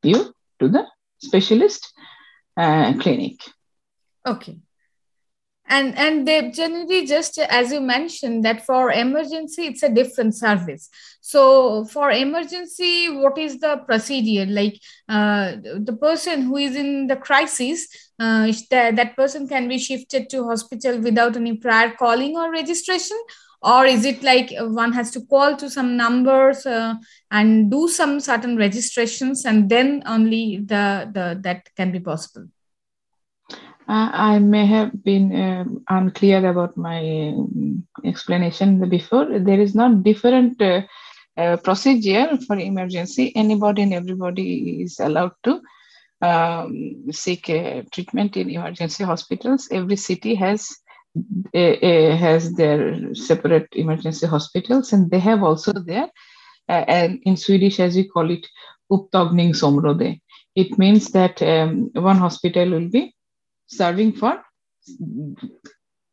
you 0.03 0.34
to 0.60 0.67
the 0.67 0.86
specialist 1.17 1.94
uh, 2.58 2.94
clinic. 3.00 3.39
Okay. 4.25 4.58
And 5.67 5.98
and 5.98 6.27
they 6.27 6.51
generally 6.51 7.05
just 7.05 7.38
as 7.39 7.72
you 7.72 7.81
mentioned 7.81 8.45
that 8.45 8.65
for 8.65 8.91
emergency 8.91 9.67
it's 9.67 9.84
a 9.84 9.89
different 9.89 10.36
service. 10.36 10.89
So 11.22 11.86
for 11.86 12.12
emergency 12.12 13.10
what 13.10 13.38
is 13.38 13.60
the 13.60 13.77
procedure? 13.86 14.45
Like 14.45 14.79
uh, 15.10 15.55
the 15.62 15.98
person 16.00 16.43
who 16.43 16.57
is 16.57 16.75
in 16.75 17.07
the 17.07 17.15
crisis 17.15 17.88
uh, 18.19 18.51
that, 18.69 18.95
that 18.95 19.15
person 19.15 19.48
can 19.48 19.67
be 19.67 19.79
shifted 19.79 20.29
to 20.29 20.45
hospital 20.45 21.00
without 21.00 21.36
any 21.36 21.57
prior 21.57 21.91
calling 21.91 22.38
or 22.38 22.51
registration? 22.51 23.17
Or 23.62 23.86
is 23.86 24.05
it 24.05 24.22
like 24.22 24.53
one 24.60 24.93
has 24.93 25.10
to 25.12 25.22
call 25.22 25.55
to 25.55 25.72
some 25.72 25.98
numbers 25.98 26.67
uh, 26.67 26.93
and 27.31 27.72
do 27.72 27.88
some 27.88 28.19
certain 28.19 28.57
registrations 28.57 29.43
and 29.45 29.67
then 29.67 30.03
only 30.05 30.57
the, 30.57 31.10
the 31.12 31.39
that 31.41 31.74
can 31.75 31.91
be 31.91 32.00
possible 32.00 32.48
I 33.88 34.39
may 34.39 34.65
have 34.65 35.04
been 35.04 35.36
um, 35.36 35.84
unclear 35.89 36.50
about 36.50 36.75
my 36.75 37.30
um, 37.30 37.86
explanation 38.04 38.89
before. 38.89 39.39
There 39.39 39.60
is 39.60 39.75
not 39.75 40.04
different 40.04 40.62
uh, 40.62 40.82
uh, 41.38 41.58
procedure 41.58 42.38
for 42.48 42.58
emergency. 42.58 43.32
Anybody 43.36 43.84
and 43.84 43.94
everybody 43.94 44.82
is 44.82 45.00
allowed 45.00 45.34
to 45.44 45.62
um, 46.22 47.06
seek 47.12 47.46
treatment 47.92 48.38
in 48.38 48.50
emergency 48.50 49.04
hospitals. 49.04 49.68
Every 49.72 49.98
city 49.98 50.36
has 50.36 50.70
has 51.54 52.54
their 52.56 53.15
separate 53.15 53.70
emergency 53.74 54.27
hospitals, 54.27 54.92
and 54.94 55.10
they 55.12 55.20
have 55.20 55.44
also. 55.44 55.72
Uh, 56.68 56.84
and 56.88 57.20
in 57.24 57.38
Swedish, 57.38 57.80
as 57.80 57.96
we 57.96 58.06
call 58.06 58.32
it, 58.32 58.46
upptagningsområde. 58.92 60.20
It 60.56 60.77
means 60.80 61.12
that 61.12 61.42
um, 61.44 61.92
one 61.94 62.18
hospital 62.18 62.72
will 62.72 62.89
be 62.89 63.13
serving 63.67 64.13
for 64.13 64.43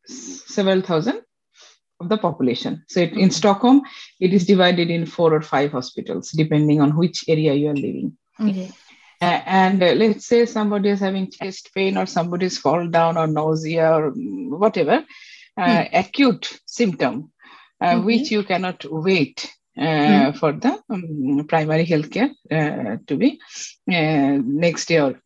several 0.05 0.81
thousand 0.81 1.21
of 1.99 2.09
the 2.09 2.17
population. 2.17 2.83
So 2.87 3.01
it, 3.01 3.13
in 3.13 3.31
Stockholm, 3.31 3.81
it 4.19 4.33
is 4.33 4.45
divided 4.45 4.89
in 4.89 5.05
four 5.05 5.33
or 5.33 5.41
five 5.41 5.71
hospitals, 5.71 6.31
depending 6.31 6.81
on 6.81 6.97
which 6.97 7.23
area 7.27 7.53
you 7.53 7.69
are 7.69 7.75
living. 7.75 8.17
Okay. 8.39 8.71
Uh, 9.21 9.41
and 9.45 9.81
uh, 9.81 9.93
let's 9.93 10.25
say 10.25 10.45
somebody 10.45 10.89
is 10.89 10.99
having 10.99 11.31
chest 11.31 11.69
pain 11.73 11.95
or 11.97 12.05
somebody's 12.05 12.57
fall 12.57 12.87
down 12.87 13.15
or 13.15 13.25
nausea 13.25 13.89
or 13.89 14.11
whatever, 14.11 15.05
uh, 15.55 15.83
hmm. 15.83 15.95
acute 15.95 16.59
symptom, 16.65 17.31
uh, 17.79 18.01
which 18.01 18.31
you 18.31 18.43
cannot 18.43 18.83
wait 18.89 19.49
uh, 19.77 20.31
hmm. 20.31 20.37
for 20.37 20.51
the 20.51 20.77
um, 20.89 21.45
primary 21.47 21.85
healthcare 21.85 22.31
uh, 22.51 22.97
to 23.07 23.15
be 23.15 23.39
next 23.87 24.87
day 24.87 24.99
or 24.99 25.21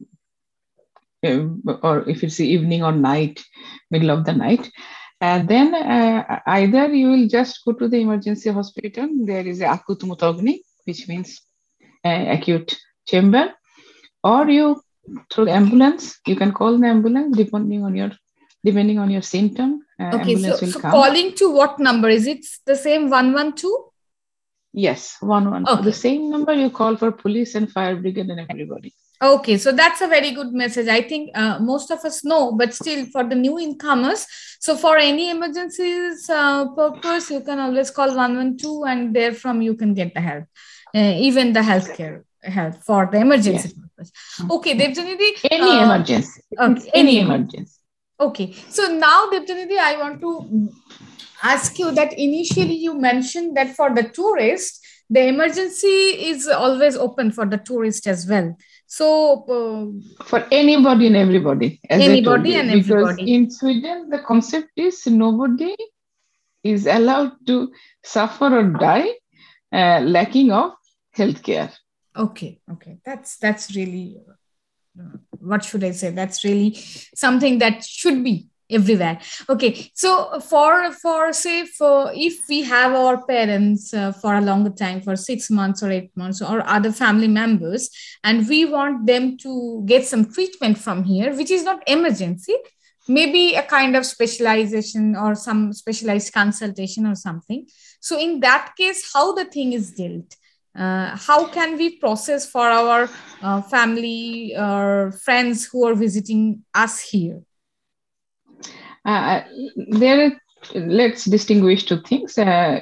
or 1.24 2.08
if 2.10 2.24
it's 2.24 2.40
evening 2.40 2.84
or 2.84 2.92
night, 2.92 3.44
middle 3.92 4.12
of 4.12 4.26
the 4.26 4.34
night. 4.34 4.70
And 5.20 5.48
then 5.48 5.74
uh, 5.74 6.40
either 6.46 6.94
you 6.94 7.10
will 7.10 7.28
just 7.28 7.66
go 7.66 7.74
to 7.74 7.88
the 7.88 7.98
emergency 7.98 8.52
hospital. 8.52 9.10
There 9.26 9.46
is 9.46 9.62
a 9.62 9.66
akutmottagning, 9.66 10.60
which 10.86 11.08
means 11.08 11.42
uh, 12.06 12.26
acute 12.28 12.78
chamber, 13.08 13.54
or 14.24 14.48
you 14.48 14.82
through 15.32 15.50
ambulance. 15.50 16.20
You 16.28 16.36
can 16.36 16.52
call 16.52 16.78
the 16.78 16.88
ambulance 16.88 17.36
depending 17.36 17.84
on 17.84 17.96
your 17.96 18.12
depending 18.64 19.00
on 19.00 19.10
your 19.10 19.24
symptom. 19.24 19.82
Uh, 20.00 20.12
okay, 20.18 20.36
so, 20.36 20.56
so 20.56 20.80
calling 20.80 21.34
to 21.34 21.52
what 21.52 21.80
number 21.80 22.10
is 22.10 22.28
it? 22.28 22.46
The 22.66 22.76
same 22.76 23.10
one 23.10 23.34
one 23.34 23.56
two. 23.56 23.86
Yes, 24.74 25.18
one 25.22 25.50
one. 25.50 25.68
Okay. 25.68 25.84
The 25.84 25.94
same 25.94 26.30
number 26.30 26.54
you 26.54 26.70
call 26.70 26.96
for 26.96 27.12
police 27.12 27.56
and 27.56 27.72
fire 27.72 27.96
brigade 27.96 28.30
and 28.30 28.46
everybody. 28.48 28.94
Okay, 29.22 29.58
so 29.58 29.72
that's 29.72 30.02
a 30.02 30.08
very 30.08 30.32
good 30.32 30.54
message. 30.54 30.88
I 30.88 31.02
think 31.02 31.36
uh, 31.36 31.58
most 31.60 31.90
of 31.90 32.06
us 32.06 32.24
know, 32.24 32.52
but 32.52 32.74
still 32.74 33.06
for 33.08 33.24
the 33.24 33.36
new 33.36 33.58
incomers, 33.58 34.28
so 34.60 34.76
for 34.76 34.98
any 34.98 35.32
emergencies 35.32 36.30
uh, 36.30 36.70
purpose, 36.70 37.32
you 37.32 37.42
can 37.42 37.58
always 37.60 37.90
call 37.90 38.10
112 38.10 38.84
and 38.88 39.16
therefrom 39.16 39.62
you 39.62 39.76
can 39.76 39.96
get 39.96 40.14
the 40.14 40.22
help, 40.22 40.44
uh, 40.96 41.14
even 41.18 41.54
the 41.54 41.62
healthcare 41.62 42.24
help 42.44 42.76
for 42.84 43.10
the 43.12 43.20
emergency 43.20 43.74
yeah. 43.76 43.84
purpose. 43.84 44.12
Okay, 44.52 44.78
Debjanidhi. 44.78 45.48
Any 45.50 45.72
uh, 45.72 45.86
emergency. 45.86 46.42
Okay, 46.60 46.92
any 46.94 47.20
emergency. 47.20 47.74
Okay, 48.20 48.54
so 48.70 48.88
now 48.96 49.32
Debjanidhi, 49.32 49.78
I 49.80 49.98
want 49.98 50.22
to 50.22 50.70
ask 51.42 51.80
you 51.80 51.92
that 51.92 52.14
initially 52.14 52.76
you 52.76 52.94
mentioned 52.94 53.58
that 53.58 53.76
for 53.76 53.94
the 53.94 54.04
tourist, 54.04 54.84
the 55.10 55.28
emergency 55.28 55.88
is 55.88 56.48
always 56.48 56.98
open 56.98 57.32
for 57.32 57.46
the 57.46 57.58
tourist 57.58 58.06
as 58.08 58.28
well 58.28 58.56
so 58.88 59.44
uh, 59.50 60.24
for 60.24 60.46
anybody 60.52 61.08
and 61.08 61.16
everybody, 61.16 61.80
anybody 61.90 62.56
and 62.56 62.72
because 62.72 62.90
everybody. 62.90 63.34
in 63.34 63.52
Sweden 63.52 64.10
the 64.10 64.20
concept 64.20 64.72
is 64.76 65.06
nobody 65.06 65.76
is 66.64 66.88
allowed 66.88 67.34
to 67.46 67.72
suffer 68.04 68.60
or 68.60 68.64
die 68.64 69.10
uh, 69.74 70.00
lacking 70.00 70.52
of 70.52 70.72
healthcare. 71.16 71.72
Okay, 72.16 72.60
okay, 72.72 72.98
that's 73.06 73.38
that's 73.38 73.76
really 73.76 74.18
uh, 75.00 75.18
what 75.40 75.64
should 75.64 75.84
I 75.84 75.92
say? 75.92 76.12
That's 76.12 76.44
really 76.44 76.74
something 77.16 77.60
that 77.60 77.84
should 77.84 78.24
be 78.24 78.48
everywhere. 78.70 79.20
Okay 79.50 79.92
so 79.94 80.40
for 80.40 80.92
for 80.92 81.34
say 81.34 81.66
for 81.66 82.12
if 82.14 82.48
we 82.50 82.64
have 82.64 82.94
our 82.94 83.26
parents 83.26 83.94
uh, 83.94 84.12
for 84.12 84.36
a 84.36 84.42
longer 84.42 84.70
time 84.70 85.02
for 85.02 85.16
six 85.16 85.50
months 85.50 85.82
or 85.82 85.92
eight 85.92 86.12
months 86.16 86.42
or 86.42 86.66
other 86.68 86.92
family 86.92 87.28
members 87.28 87.90
and 88.24 88.48
we 88.48 88.66
want 88.66 89.06
them 89.06 89.38
to 89.38 89.84
get 89.86 90.06
some 90.06 90.26
treatment 90.26 90.78
from 90.78 91.04
here 91.04 91.34
which 91.36 91.52
is 91.52 91.64
not 91.64 91.82
emergency 91.88 92.56
maybe 93.08 93.56
a 93.56 93.64
kind 93.64 93.96
of 93.96 94.06
specialization 94.06 95.16
or 95.16 95.34
some 95.34 95.72
specialized 95.72 96.34
consultation 96.34 97.06
or 97.08 97.16
something. 97.16 97.66
So 98.02 98.20
in 98.20 98.42
that 98.42 98.74
case 98.78 99.12
how 99.14 99.34
the 99.34 99.46
thing 99.46 99.74
is 99.74 99.92
dealt? 99.92 100.36
Uh, 100.76 101.16
how 101.16 101.48
can 101.48 101.76
we 101.78 101.98
process 101.98 102.48
for 102.48 102.68
our 102.70 103.10
uh, 103.42 103.62
family 103.64 104.54
or 104.56 105.12
friends 105.24 105.66
who 105.66 105.88
are 105.88 105.96
visiting 105.96 106.64
us 106.76 107.00
here 107.00 107.42
uh, 109.08 109.44
there 109.76 110.26
are, 110.26 110.32
let's 110.76 111.26
distinguish 111.26 111.86
two 111.86 112.02
things. 112.02 112.38
Uh, 112.38 112.82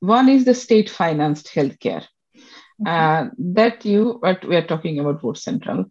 one 0.00 0.28
is 0.28 0.44
the 0.44 0.54
state 0.54 0.90
financed 0.90 1.48
healthcare. 1.54 2.04
Uh, 2.84 3.28
that 3.38 3.84
you, 3.84 4.16
what 4.18 4.44
we 4.46 4.56
are 4.56 4.66
talking 4.66 4.98
about 4.98 5.22
Vård 5.22 5.38
Central. 5.38 5.84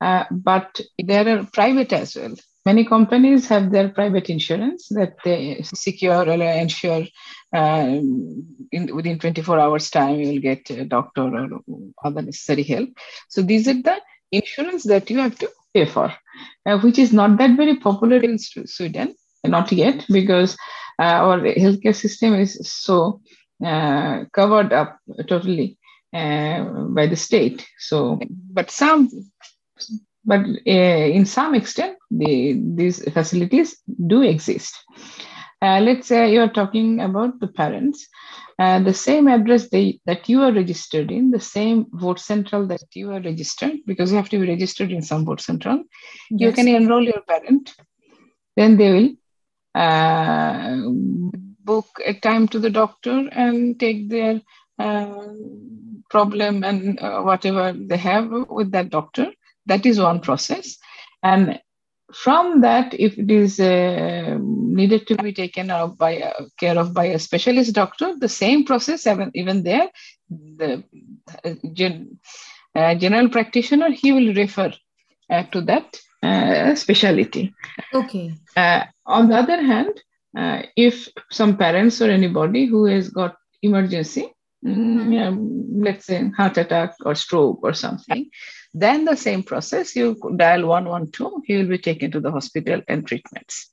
Uh, 0.00 0.24
but 0.30 0.80
there 0.98 1.28
are 1.28 1.44
private 1.52 1.92
as 1.92 2.14
well. 2.14 2.34
Many 2.64 2.84
companies 2.84 3.48
have 3.48 3.72
their 3.72 3.88
private 3.88 4.30
insurance 4.30 4.88
that 4.90 5.16
they 5.24 5.62
secure 5.62 6.28
or 6.28 6.42
ensure 6.42 7.06
uh, 7.52 7.98
in, 8.70 8.94
within 8.94 9.18
24 9.18 9.58
hours 9.58 9.90
time 9.90 10.20
you 10.20 10.28
will 10.28 10.40
get 10.40 10.70
a 10.70 10.84
doctor 10.84 11.22
or 11.22 11.48
other 12.04 12.22
necessary 12.22 12.62
help. 12.62 12.90
So 13.28 13.42
these 13.42 13.66
are 13.66 13.82
the 13.82 14.00
insurance 14.30 14.84
that 14.84 15.10
you 15.10 15.18
have 15.18 15.36
to 15.38 15.50
pay 15.78 15.90
for, 15.90 16.12
uh, 16.66 16.78
which 16.80 16.98
is 16.98 17.12
not 17.12 17.38
that 17.38 17.56
very 17.56 17.76
popular 17.76 18.18
in 18.18 18.38
Sweden, 18.38 19.14
not 19.44 19.72
yet, 19.72 20.04
because 20.08 20.56
uh, 20.98 21.18
our 21.24 21.40
healthcare 21.40 21.94
system 21.94 22.34
is 22.34 22.58
so 22.62 23.20
uh, 23.64 24.24
covered 24.32 24.72
up 24.72 24.98
totally 25.28 25.78
uh, 26.14 26.64
by 26.96 27.06
the 27.06 27.16
state. 27.16 27.66
So, 27.78 28.18
but 28.30 28.70
some, 28.70 29.10
but 30.24 30.40
in 30.64 31.24
some 31.26 31.54
extent, 31.54 31.96
the, 32.10 32.60
these 32.76 33.02
facilities 33.12 33.76
do 34.06 34.22
exist. 34.22 34.74
Uh, 35.60 35.80
let's 35.80 36.06
say 36.06 36.32
you 36.32 36.40
are 36.40 36.52
talking 36.52 37.00
about 37.00 37.40
the 37.40 37.48
parents. 37.48 38.06
Uh, 38.60 38.80
the 38.80 38.94
same 38.94 39.28
address 39.28 39.68
they, 39.68 40.00
that 40.04 40.28
you 40.28 40.42
are 40.42 40.52
registered 40.52 41.12
in, 41.12 41.30
the 41.30 41.40
same 41.40 41.84
Vårdcentral 41.86 42.68
that 42.68 42.82
you 42.94 43.12
are 43.12 43.20
registered, 43.20 43.78
because 43.86 44.10
you 44.10 44.16
have 44.16 44.28
to 44.28 44.38
be 44.38 44.48
registered 44.48 44.90
in 44.90 45.00
some 45.00 45.24
Vårdcentral. 45.24 45.84
Yes. 46.30 46.40
You 46.40 46.52
can 46.52 46.68
enroll 46.68 47.04
your 47.04 47.20
parent, 47.22 47.74
then 48.56 48.76
they 48.76 48.92
will 48.92 49.80
uh, 49.80 50.76
book 51.64 51.86
a 52.04 52.14
time 52.14 52.48
to 52.48 52.58
the 52.58 52.70
doctor 52.70 53.28
and 53.30 53.78
take 53.78 54.08
their 54.08 54.40
uh, 54.78 55.26
problem 56.10 56.64
and 56.64 57.00
uh, 57.00 57.20
whatever 57.22 57.72
they 57.72 57.96
have 57.96 58.30
with 58.48 58.72
that 58.72 58.90
doctor. 58.90 59.32
That 59.66 59.86
is 59.86 60.00
one 60.00 60.20
process. 60.20 60.78
And 61.22 61.60
from 62.12 62.62
that, 62.62 62.94
if 62.98 63.18
it 63.18 63.30
is 63.30 63.60
uh, 63.60 64.38
needed 64.40 65.06
to 65.08 65.16
be 65.16 65.32
taken 65.32 65.70
of 65.70 65.98
by, 65.98 66.20
uh, 66.20 66.44
care 66.58 66.78
of 66.78 66.94
by 66.94 67.06
a 67.06 67.18
specialist 67.18 67.74
doctor, 67.74 68.14
the 68.18 68.28
same 68.28 68.64
process, 68.64 69.06
even, 69.06 69.30
even 69.34 69.62
there, 69.62 69.88
the 70.30 70.84
uh, 71.44 71.54
gen, 71.72 72.18
uh, 72.74 72.94
general 72.94 73.28
practitioner, 73.28 73.90
he 73.90 74.12
will 74.12 74.34
refer 74.34 74.72
uh, 75.30 75.42
to 75.44 75.60
that 75.62 76.00
uh, 76.22 76.74
specialty. 76.74 77.54
Okay. 77.92 78.34
on 78.56 79.28
the 79.28 79.36
other 79.36 79.62
hand, 79.62 80.00
if 80.76 81.08
some 81.30 81.56
parents 81.56 82.00
or 82.00 82.10
anybody 82.10 82.66
who 82.66 82.86
has 82.86 83.10
got 83.10 83.36
emergency, 83.62 84.32
mm-hmm. 84.64 85.12
you 85.12 85.18
know, 85.18 85.84
let's 85.84 86.06
say 86.06 86.28
heart 86.30 86.56
attack 86.56 86.94
or 87.04 87.14
stroke 87.14 87.60
or 87.62 87.74
something, 87.74 88.30
then 88.80 89.04
the 89.04 89.16
same 89.16 89.42
process, 89.42 89.94
you 89.96 90.16
dial 90.36 90.66
112, 90.66 91.42
he 91.44 91.56
will 91.56 91.68
be 91.68 91.78
taken 91.78 92.10
to 92.12 92.20
the 92.20 92.30
hospital 92.30 92.80
and 92.88 93.06
treatments. 93.06 93.70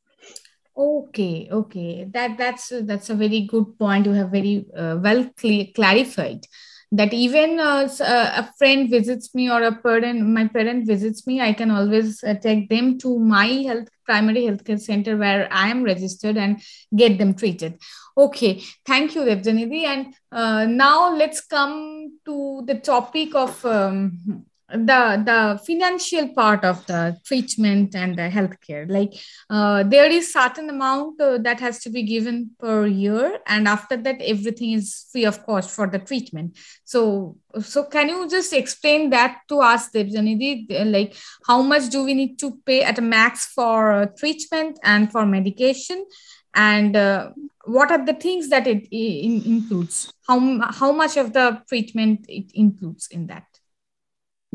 Okay, 0.78 1.48
okay. 1.50 2.06
That 2.12 2.38
that's 2.38 2.72
that's 2.84 3.10
a 3.10 3.16
very 3.16 3.42
good 3.42 3.80
point. 3.80 4.06
You 4.06 4.12
have 4.12 4.30
very 4.32 4.66
uh, 4.78 4.98
well 5.02 5.30
cl- 5.38 5.68
clarified 5.74 6.46
that 6.92 7.14
even 7.14 7.60
uh, 7.60 7.88
uh, 8.02 8.32
a 8.38 8.54
friend 8.58 8.90
visits 8.90 9.34
me 9.34 9.50
or 9.50 9.64
a 9.64 9.76
parent, 9.76 10.26
my 10.26 10.48
parent 10.48 10.86
visits 10.86 11.26
me, 11.26 11.42
I 11.42 11.54
can 11.54 11.72
always 11.72 12.24
uh, 12.24 12.36
take 12.36 12.70
them 12.70 12.98
to 13.00 13.20
my 13.20 13.48
health 13.48 13.88
primary 14.06 14.44
healthcare 14.44 14.80
center 14.80 15.18
where 15.18 15.48
I 15.52 15.70
am 15.70 15.84
registered 15.84 16.38
and 16.38 16.62
get 16.96 17.18
them 17.18 17.34
treated. 17.34 17.80
Okay, 18.18 18.62
thank 18.86 19.16
you, 19.16 19.22
Debjanidhi. 19.22 19.84
And 19.84 20.14
uh, 20.32 20.66
now 20.66 21.16
let's 21.16 21.42
come 21.42 22.20
to 22.26 22.64
the 22.66 22.76
topic 22.76 23.34
of 23.34 23.66
um, 23.66 24.46
the 24.78 25.24
the 25.26 25.60
financial 25.66 26.30
part 26.30 26.64
of 26.64 26.86
the 26.86 27.18
treatment 27.26 27.96
and 27.96 28.18
the 28.18 28.30
healthcare. 28.30 28.90
Like 28.90 29.14
uh, 29.50 29.84
there 29.84 30.06
is 30.06 30.34
certain 30.34 30.70
amount 30.70 31.20
uh, 31.22 31.38
that 31.40 31.60
has 31.60 31.80
to 31.80 31.90
be 31.90 32.04
given 32.04 32.52
per 32.60 32.86
year 32.86 33.40
and 33.48 33.68
after 33.68 33.98
that 33.98 34.22
everything 34.22 34.74
is 34.74 35.06
free 35.12 35.26
of 35.26 35.46
cost 35.46 35.72
for 35.72 35.88
the 35.88 36.00
treatment. 36.00 36.58
So 36.84 37.38
so 37.60 37.84
can 37.86 38.10
you 38.10 38.30
just 38.30 38.54
explain 38.54 39.10
that 39.12 39.40
to 39.50 39.60
us 39.60 39.90
Debjanidhi 39.90 40.92
like 40.92 41.16
how 41.48 41.62
much 41.62 41.90
do 41.90 42.04
we 42.04 42.14
need 42.14 42.38
to 42.40 42.60
pay 42.66 42.84
at 42.84 43.00
a 43.00 43.02
max 43.02 43.46
for 43.48 43.92
uh, 43.92 44.06
treatment 44.18 44.80
and 44.84 45.12
for 45.12 45.26
medication? 45.26 46.06
And 46.54 46.96
uh, 46.96 47.32
what 47.66 47.92
are 47.92 48.06
the 48.06 48.14
things 48.14 48.50
that 48.50 48.66
it, 48.68 48.88
it 48.90 49.46
includes? 49.46 50.14
How 50.28 50.40
how 50.72 50.92
much 50.92 51.18
of 51.18 51.34
the 51.34 51.62
treatment 51.68 52.26
it 52.30 52.52
includes 52.54 53.08
in 53.12 53.28
that 53.28 53.44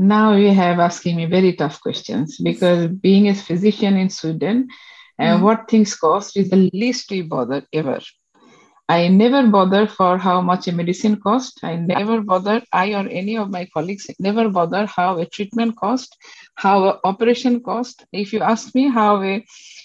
now 0.00 0.34
you 0.34 0.50
have 0.54 0.80
asking 0.80 1.16
me 1.16 1.26
very 1.26 1.52
tough 1.52 1.78
questions 1.82 2.38
because 2.38 2.88
being 2.88 3.28
a 3.28 3.34
physician 3.34 3.98
in 3.98 4.08
Sweden, 4.08 4.68
uh, 5.18 5.36
mm. 5.36 5.42
what 5.42 5.68
things 5.68 5.94
cost 5.94 6.38
is 6.38 6.48
the 6.48 6.70
least 6.72 7.10
we 7.10 7.20
bother 7.20 7.66
ever. 7.74 8.00
I 8.88 9.08
never 9.08 9.46
bother 9.46 9.86
for 9.86 10.16
how 10.16 10.40
much 10.40 10.66
a 10.68 10.72
medicine 10.72 11.20
cost. 11.20 11.60
I 11.62 11.76
never 11.76 12.22
bother, 12.22 12.62
I 12.72 12.94
or 12.94 13.06
any 13.08 13.36
of 13.36 13.50
my 13.50 13.68
colleagues 13.74 14.06
never 14.18 14.48
bother 14.48 14.86
how 14.86 15.18
a 15.18 15.26
treatment 15.26 15.76
cost, 15.76 16.16
how 16.54 16.88
an 16.88 16.96
operation 17.04 17.60
cost. 17.60 18.06
If 18.10 18.32
you 18.32 18.40
ask 18.40 18.74
me 18.74 18.88
how 18.88 19.22
a, 19.22 19.44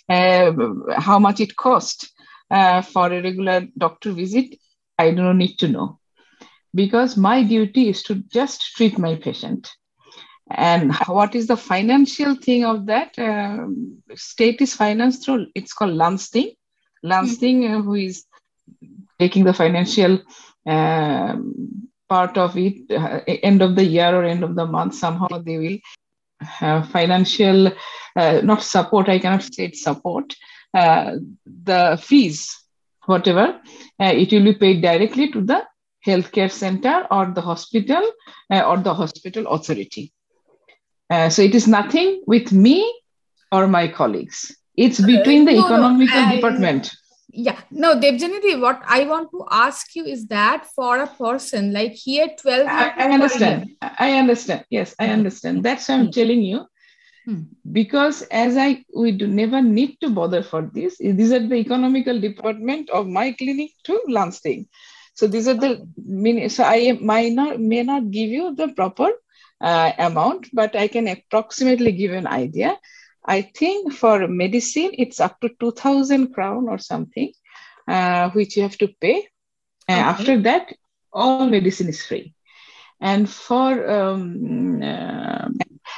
uh, 0.10 0.54
how 0.96 1.20
much 1.20 1.42
it 1.42 1.58
cost 1.58 2.10
uh, 2.50 2.82
for 2.82 3.08
a 3.08 3.22
regular 3.22 3.68
doctor 3.78 4.14
visit, 4.14 4.56
I 4.98 5.12
don't 5.12 5.38
need 5.38 5.58
to 5.58 5.68
know 5.68 6.00
because 6.74 7.18
my 7.18 7.44
duty 7.44 7.90
is 7.90 8.02
to 8.04 8.16
just 8.16 8.62
treat 8.76 8.98
my 8.98 9.16
patient 9.16 9.70
and 10.52 10.94
what 11.08 11.36
is 11.36 11.48
the 11.48 11.58
financial 11.58 12.36
thing 12.36 12.66
of 12.66 12.86
that 12.86 13.18
um, 13.18 13.98
state 14.16 14.62
is 14.62 14.76
financed 14.76 15.26
through 15.26 15.48
it's 15.56 15.74
called 15.74 15.94
Landsting. 15.94 16.52
Landsting 17.04 17.62
mm-hmm. 17.62 17.80
uh, 17.80 17.82
who 17.82 17.96
is 17.96 18.26
taking 19.20 19.44
the 19.44 19.54
financial 19.54 20.22
um, 20.66 21.90
part 22.08 22.38
of 22.38 22.58
it 22.58 22.92
uh, 22.92 23.22
end 23.28 23.62
of 23.62 23.76
the 23.76 23.84
year 23.84 24.16
or 24.16 24.24
end 24.24 24.44
of 24.44 24.56
the 24.56 24.66
month 24.66 24.94
somehow 24.94 25.28
they 25.40 25.58
will 25.58 25.78
have 26.40 26.90
financial 26.90 27.72
uh, 28.16 28.42
not 28.44 28.62
support 28.62 29.10
i 29.10 29.18
cannot 29.18 29.42
say 29.42 29.72
support 29.72 30.36
uh, 30.76 31.16
the 31.64 32.00
fees 32.02 32.56
whatever 33.06 33.60
uh, 34.00 34.14
it 34.14 34.32
will 34.32 34.44
be 34.44 34.54
paid 34.54 34.82
directly 34.82 35.32
to 35.32 35.42
the 35.42 35.66
healthcare 36.06 36.52
center 36.52 37.08
or 37.10 37.28
the 37.28 37.42
hospital 37.42 38.04
or 38.52 38.78
the 38.78 38.94
hospital 38.94 39.48
authority 39.48 40.14
uh, 41.10 41.30
so 41.30 41.42
it 41.42 41.56
is 41.56 41.68
nothing 41.68 42.22
with 42.26 42.52
me 42.52 42.80
or 43.52 43.68
my 43.68 43.88
colleagues. 43.88 44.56
It's 44.76 45.02
uh, 45.02 45.06
between 45.06 45.46
the 45.46 45.54
no, 45.54 45.66
economical 45.66 46.20
I, 46.20 46.36
department. 46.36 46.92
Yeah, 47.30 47.60
no, 47.70 48.00
Debjanidhi, 48.00 48.62
what 48.62 48.82
I 48.88 49.04
want 49.04 49.30
to 49.32 49.46
ask 49.52 49.96
you 49.96 50.06
is 50.06 50.26
that 50.28 50.68
for 50.74 51.00
a 51.00 51.08
person 51.08 51.74
like 51.74 51.92
here, 51.92 52.30
12 52.42 52.68
I, 52.68 52.94
I 52.98 53.12
understand. 53.12 53.72
I 53.82 54.14
understand. 54.14 54.66
Yes, 54.70 54.96
I 55.00 55.10
understand. 55.10 55.64
That's 55.64 55.90
why 55.90 55.96
I'm 55.96 56.06
hmm. 56.06 56.12
telling 56.12 56.42
you. 56.42 56.66
Hmm. 57.26 57.42
Because 57.72 58.22
as 58.24 58.56
I 58.56 58.86
we 58.96 59.12
do 59.12 59.28
never 59.28 59.62
need 59.62 59.98
to 60.02 60.10
bother 60.10 60.44
for 60.44 60.70
this. 60.74 60.98
These 61.00 61.32
are 61.32 61.46
the 61.46 61.56
economical 61.56 62.20
department 62.22 62.90
of 62.92 63.08
my 63.08 63.32
clinic 63.32 63.72
to 63.86 64.00
Landsting. 64.08 64.68
So 65.16 65.28
these 65.28 65.48
are 65.48 65.56
the 65.56 66.50
so 66.50 66.64
I 66.64 66.98
might 67.02 67.34
not 67.34 67.60
may 67.60 67.84
not 67.84 68.12
give 68.12 68.30
you 68.30 68.56
the 68.56 68.70
proper 68.70 69.10
uh, 69.62 69.92
amount, 69.98 70.50
but 70.54 70.76
I 70.76 70.88
can 70.88 71.08
approximately 71.08 71.92
give 71.92 72.12
an 72.12 72.28
idea. 72.28 72.78
I 73.26 73.42
think 73.42 73.94
for 73.94 74.28
medicine, 74.28 74.92
it's 74.94 75.20
up 75.20 75.40
to 75.42 75.50
2000 75.60 76.34
crown 76.34 76.68
or 76.70 76.78
something, 76.78 77.32
uh, 77.88 78.30
which 78.32 78.56
you 78.56 78.64
have 78.64 78.78
to 78.78 78.90
pay. 79.02 79.28
Okay. 79.88 80.00
after 80.00 80.42
that, 80.42 80.74
all 81.14 81.48
medicine 81.48 81.90
is 81.90 82.04
free. 82.04 82.34
And 83.00 83.30
for, 83.30 83.90
um, 83.90 84.82
uh, 84.82 85.50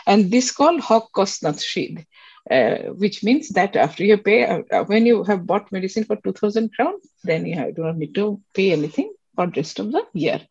and 0.05 0.31
this 0.31 0.51
called 0.51 0.81
Högkostnadsskydd, 0.81 2.05
uh, 2.49 2.93
which 2.93 3.23
means 3.23 3.49
that 3.49 3.75
after 3.75 4.03
you 4.03 4.17
pay, 4.17 4.45
uh, 4.45 4.83
when 4.85 5.05
you 5.05 5.23
have 5.23 5.45
bought 5.45 5.71
medicine 5.71 6.03
for 6.05 6.15
2000 6.17 6.73
crown, 6.75 6.93
then 7.23 7.45
you 7.45 7.55
have, 7.55 7.75
do 7.75 7.83
not 7.83 7.97
need 7.97 8.15
to 8.15 8.41
pay 8.53 8.71
anything 8.71 9.13
for 9.35 9.47
the 9.47 9.53
rest 9.61 9.79
of 9.79 9.91
the 9.91 10.03
year. 10.13 10.41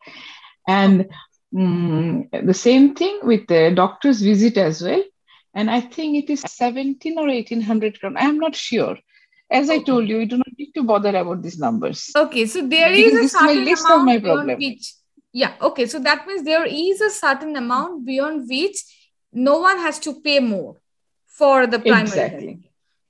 And 0.67 1.09
Mm, 1.53 2.45
the 2.45 2.53
same 2.53 2.93
thing 2.95 3.19
with 3.23 3.47
the 3.47 3.71
doctor's 3.73 4.21
visit 4.21 4.57
as 4.57 4.81
well. 4.81 5.03
And 5.53 5.71
I 5.71 5.81
think 5.81 6.23
it 6.23 6.31
is 6.31 6.41
17 6.41 7.17
or 7.17 7.27
1800 7.27 7.99
crown. 7.99 8.17
I 8.17 8.25
am 8.25 8.37
not 8.37 8.55
sure. 8.55 8.97
As 9.49 9.69
I 9.69 9.79
told 9.79 10.09
you, 10.09 10.19
you 10.19 10.25
do 10.25 10.37
not 10.37 10.47
need 10.57 10.73
to 10.73 10.83
bother 10.83 11.15
about 11.15 11.41
these 11.41 11.57
numbers. 11.57 12.11
Okay, 12.15 12.45
so 12.45 12.67
there 12.67 12.91
because 12.91 13.13
is 13.13 13.33
a 13.33 13.37
certain 13.37 13.65
list 13.65 13.85
amount 13.85 14.01
of 14.01 14.05
my 14.05 14.19
problem. 14.19 14.59
Which, 14.59 14.93
yeah, 15.31 15.53
okay, 15.61 15.85
so 15.85 15.99
that 15.99 16.27
means 16.27 16.43
there 16.43 16.65
is 16.65 16.99
a 16.99 17.09
certain 17.09 17.55
amount 17.55 18.05
beyond 18.05 18.47
which 18.47 18.77
no 19.31 19.59
one 19.59 19.77
has 19.77 19.99
to 19.99 20.19
pay 20.21 20.39
more 20.39 20.75
for 21.27 21.65
the 21.65 21.79
primary 21.79 22.03
exactly. 22.03 22.66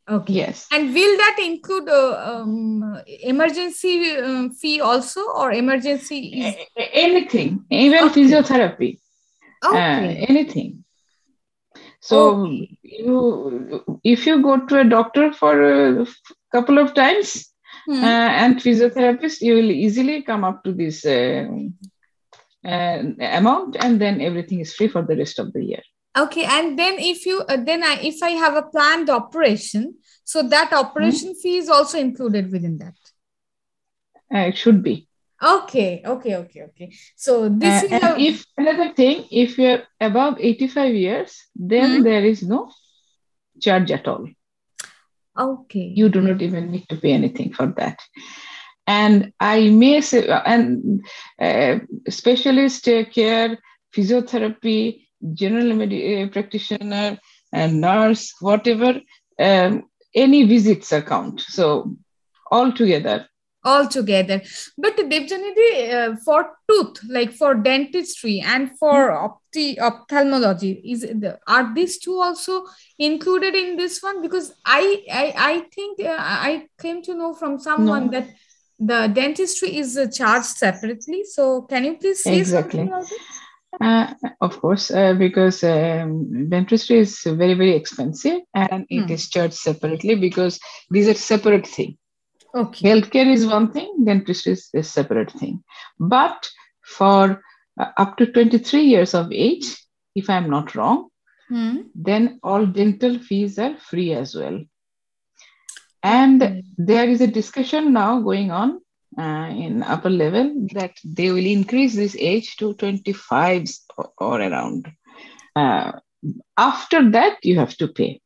Okay. 0.10 0.34
Yes. 0.34 0.67
And 0.72 0.93
will 0.93 1.17
that 1.17 1.38
include 1.43 1.89
uh, 1.89 2.41
um, 2.41 3.02
emergency 3.06 4.15
uh, 4.15 4.48
fee 4.50 4.80
also, 4.80 5.22
or 5.36 5.52
emergency? 5.52 6.41
Is... 6.41 6.56
Anything, 6.93 7.65
even 7.70 8.06
okay. 8.06 8.22
physiotherapy. 8.22 9.00
Okay. 9.65 9.78
Uh, 9.78 10.26
anything. 10.30 10.86
So 12.00 12.46
okay. 12.46 12.78
you, 12.84 14.00
if 14.04 14.26
you 14.26 14.41
go 14.41 14.65
to 14.65 14.80
a 14.80 14.86
doctor 14.86 15.34
for 15.34 16.02
a 16.02 16.08
couple 16.54 16.78
of 16.78 16.93
times 16.93 17.52
hmm. 17.86 18.04
Uh, 18.04 18.30
and 18.43 18.58
physiotherapist, 18.58 19.41
you 19.41 19.56
will 19.56 19.72
easily 19.72 20.22
come 20.22 20.46
up 20.46 20.63
to 20.63 20.72
this 20.72 21.06
uh, 21.06 21.48
uh, 22.65 23.04
amount, 23.20 23.76
and 23.80 24.00
then 24.00 24.22
everything 24.22 24.62
is 24.62 24.74
free 24.74 24.88
for 24.88 25.02
the 25.02 25.17
rest 25.17 25.39
of 25.39 25.52
the 25.52 25.63
year 25.63 25.82
okay 26.18 26.46
and 26.46 26.78
then 26.78 26.96
if 26.98 27.26
you 27.26 27.42
uh, 27.42 27.58
then 27.58 27.84
I, 27.84 28.00
if 28.02 28.24
i 28.24 28.32
have 28.32 28.56
a 28.56 28.64
planned 28.64 29.10
operation 29.10 29.96
so 30.28 30.44
that 30.44 30.74
operation 30.74 31.30
mm-hmm. 31.30 31.40
fee 31.40 31.58
is 31.58 31.70
also 31.70 31.98
included 31.98 32.52
within 32.52 32.80
that? 32.80 32.96
Uh, 34.34 34.50
it 34.50 34.58
should 34.58 34.84
be. 34.84 35.08
Okay 35.42 36.02
okay 36.06 36.36
okay 36.36 36.64
okay. 36.64 36.92
So 37.16 37.48
this 37.48 37.84
uh, 37.84 37.96
is 37.96 38.04
a... 38.04 38.20
if 38.20 38.46
another 38.58 38.94
thing 38.94 39.26
if 39.32 39.58
you're 39.58 39.84
above 40.02 40.36
85 40.38 40.94
years 40.96 41.46
then 41.56 41.92
mm-hmm. 41.92 42.04
there 42.04 42.26
is 42.26 42.44
no 42.44 42.70
charge 43.62 43.90
at 43.92 44.06
all. 44.06 44.28
Okay. 45.40 45.94
You 45.96 46.10
do 46.10 46.20
not 46.20 46.42
even 46.42 46.72
need 46.72 46.90
to 46.90 46.98
pay 46.98 47.14
anything 47.14 47.54
for 47.54 47.68
that. 47.78 48.02
And 48.86 49.32
i 49.40 49.70
may 49.70 50.02
say 50.02 50.28
and 50.28 51.06
uh, 51.40 51.80
specialist 52.10 52.84
care 53.14 53.58
physiotherapy 53.96 55.07
general 55.34 55.74
med- 55.74 55.94
uh, 55.94 56.30
practitioner 56.30 57.18
and 57.52 57.82
nurse, 57.82 58.34
whatever, 58.40 59.02
um, 59.40 59.84
any 60.14 60.44
visits 60.44 60.92
account. 60.92 61.42
So 61.42 61.96
all 62.52 62.72
together. 62.72 63.28
All 63.64 63.88
together. 63.88 64.42
But 64.78 64.96
Debjanidhi, 64.96 65.94
uh, 65.94 66.16
for 66.24 66.52
tooth, 66.70 67.00
like 67.10 67.34
for 67.34 67.56
dentistry 67.56 68.40
and 68.40 68.78
for 68.78 69.12
opti- 69.12 69.78
ophthalmology, 69.80 70.82
is 70.86 71.02
the, 71.02 71.38
are 71.48 71.74
these 71.74 71.98
two 71.98 72.22
also 72.22 72.66
included 72.98 73.56
in 73.56 73.76
this 73.76 74.02
one? 74.02 74.22
Because 74.22 74.54
I 74.66 75.04
I, 75.12 75.34
I 75.36 75.60
think 75.74 76.00
uh, 76.00 76.16
I 76.18 76.68
came 76.80 77.02
to 77.04 77.16
know 77.16 77.34
from 77.34 77.60
someone 77.60 78.06
no. 78.06 78.12
that 78.12 78.30
the 78.80 79.12
dentistry 79.14 79.76
is 79.78 79.98
uh, 79.98 80.08
charged 80.08 80.46
separately. 80.46 81.24
So 81.26 81.64
can 81.64 81.84
you 81.84 81.98
please 81.98 82.24
say 82.24 82.38
exactly. 82.38 82.80
something 82.80 82.94
about 82.94 83.12
it? 83.12 83.22
Uh, 83.80 84.14
of 84.42 84.60
course, 84.60 84.90
uh, 84.92 85.14
because 85.14 85.64
um, 85.64 86.50
dentistry 86.50 87.00
is 87.00 87.22
very, 87.24 87.54
very 87.54 87.76
expensive 87.76 88.40
and 88.56 88.86
it 88.90 89.04
hmm. 89.04 89.12
is 89.12 89.30
charged 89.30 89.54
separately 89.54 90.16
because 90.16 90.60
these 90.90 91.08
are 91.08 91.14
separate 91.14 91.68
things. 91.68 91.96
Okay. 92.56 92.90
Healthcare 92.90 93.32
is 93.32 93.46
one 93.46 93.72
thing, 93.72 94.04
dentistry 94.04 94.54
is 94.54 94.70
a 94.74 94.82
separate 94.82 95.32
thing. 95.32 95.64
But 96.00 96.50
for 96.84 97.44
uh, 97.80 97.92
up 97.98 98.18
to 98.18 98.32
23 98.32 98.82
years 98.82 99.14
of 99.14 99.32
age, 99.32 99.76
if 100.16 100.30
I'm 100.30 100.50
not 100.50 100.74
wrong, 100.74 101.10
hmm. 101.50 101.82
then 101.94 102.40
all 102.42 102.66
dental 102.66 103.20
fees 103.20 103.60
are 103.60 103.78
free 103.78 104.14
as 104.14 104.34
well. 104.34 104.60
And 106.04 106.42
mm. 106.42 106.64
there 106.78 107.10
is 107.10 107.22
a 107.22 107.28
discussion 107.28 107.92
now 107.92 108.22
going 108.22 108.52
on 108.52 108.80
uh, 109.18 109.50
in 109.50 109.84
upper 109.84 110.10
level 110.10 110.68
that 110.74 110.94
they 111.04 111.32
will 111.32 111.46
increase 111.46 111.96
this 111.96 112.16
age 112.18 112.56
to 112.58 112.74
25 112.76 113.68
or, 113.98 114.12
or 114.18 114.42
around. 114.42 114.92
Uh, 115.56 115.92
after 116.58 117.12
that, 117.12 117.38
you 117.44 117.58
have 117.60 117.76
to 117.78 117.88
pay. 117.88 118.22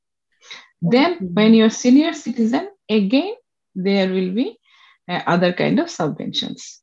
Then, 0.82 1.18
when 1.34 1.54
you're 1.54 1.70
senior 1.70 2.14
citizen, 2.14 2.70
again 2.90 3.36
there 3.76 4.10
will 4.10 4.32
be 4.32 4.58
uh, 5.08 5.22
other 5.28 5.54
kind 5.54 5.80
of 5.80 5.88
subventions. 5.88 6.80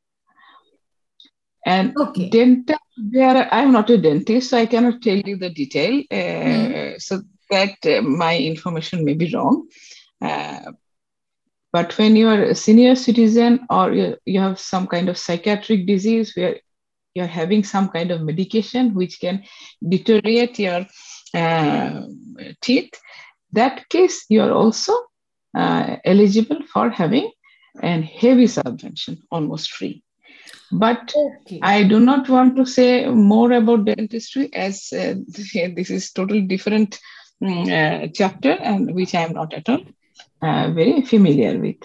And 1.67 1.95
okay. 1.99 2.31
dental, 2.31 2.79
there 2.97 3.53
I'm 3.53 3.73
not 3.73 3.91
a 3.91 3.99
dentist, 3.99 4.51
so 4.51 4.59
I 4.59 4.67
cannot 4.67 5.03
tell 5.03 5.19
you 5.19 5.37
the 5.37 5.51
detail. 5.51 6.03
Uh, 6.11 6.15
mm. 6.15 7.03
So 7.03 7.21
that 7.51 7.77
uh, 7.85 8.01
my 8.03 8.39
information 8.39 9.05
may 9.05 9.15
be 9.15 9.33
wrong. 9.35 9.69
Uh, 11.75 11.83
but 11.83 11.99
when 11.99 12.17
you 12.17 12.29
are 12.29 12.43
a 12.43 12.55
senior 12.55 12.95
citizen 12.95 13.67
or 13.71 13.93
you, 13.93 14.17
you 14.25 14.41
have 14.41 14.59
some 14.59 14.87
kind 14.87 15.09
of 15.09 15.19
psychiatric 15.19 15.87
disease 15.87 16.33
where 16.35 16.57
you're 17.15 17.27
having 17.27 17.65
some 17.65 17.89
kind 17.89 18.11
of 18.11 18.23
medication 18.23 18.95
which 18.95 19.21
can 19.21 19.45
deteriorate 19.87 20.59
your 20.59 20.87
uh, 21.35 22.03
teeth, 22.61 22.93
that 23.53 23.89
case 23.89 24.25
you 24.29 24.41
are 24.43 24.53
also 24.53 24.93
uh, 25.57 25.97
eligible 26.05 26.61
for 26.73 26.91
having 26.91 27.31
a 27.83 28.01
heavy 28.01 28.47
subvention, 28.47 29.19
almost 29.31 29.71
free. 29.71 30.03
But 30.71 31.15
okay. 31.17 31.61
I 31.63 31.83
do 31.83 32.01
not 32.01 32.29
want 32.29 32.57
to 32.57 32.67
say 32.67 33.07
more 33.07 33.53
about 33.53 33.87
dentistry 33.87 34.51
as 34.55 34.93
uh, 34.93 35.15
this 35.29 35.91
is 35.91 36.13
totally 36.13 36.43
different 36.43 36.99
um, 37.41 37.67
chapter 38.15 38.51
and 38.51 38.95
which 38.95 39.15
I 39.15 39.23
am 39.23 39.33
not 39.33 39.55
at 39.55 39.69
all 39.69 39.81
uh, 40.43 40.71
very 40.71 41.03
familiar 41.03 41.59
with. 41.59 41.77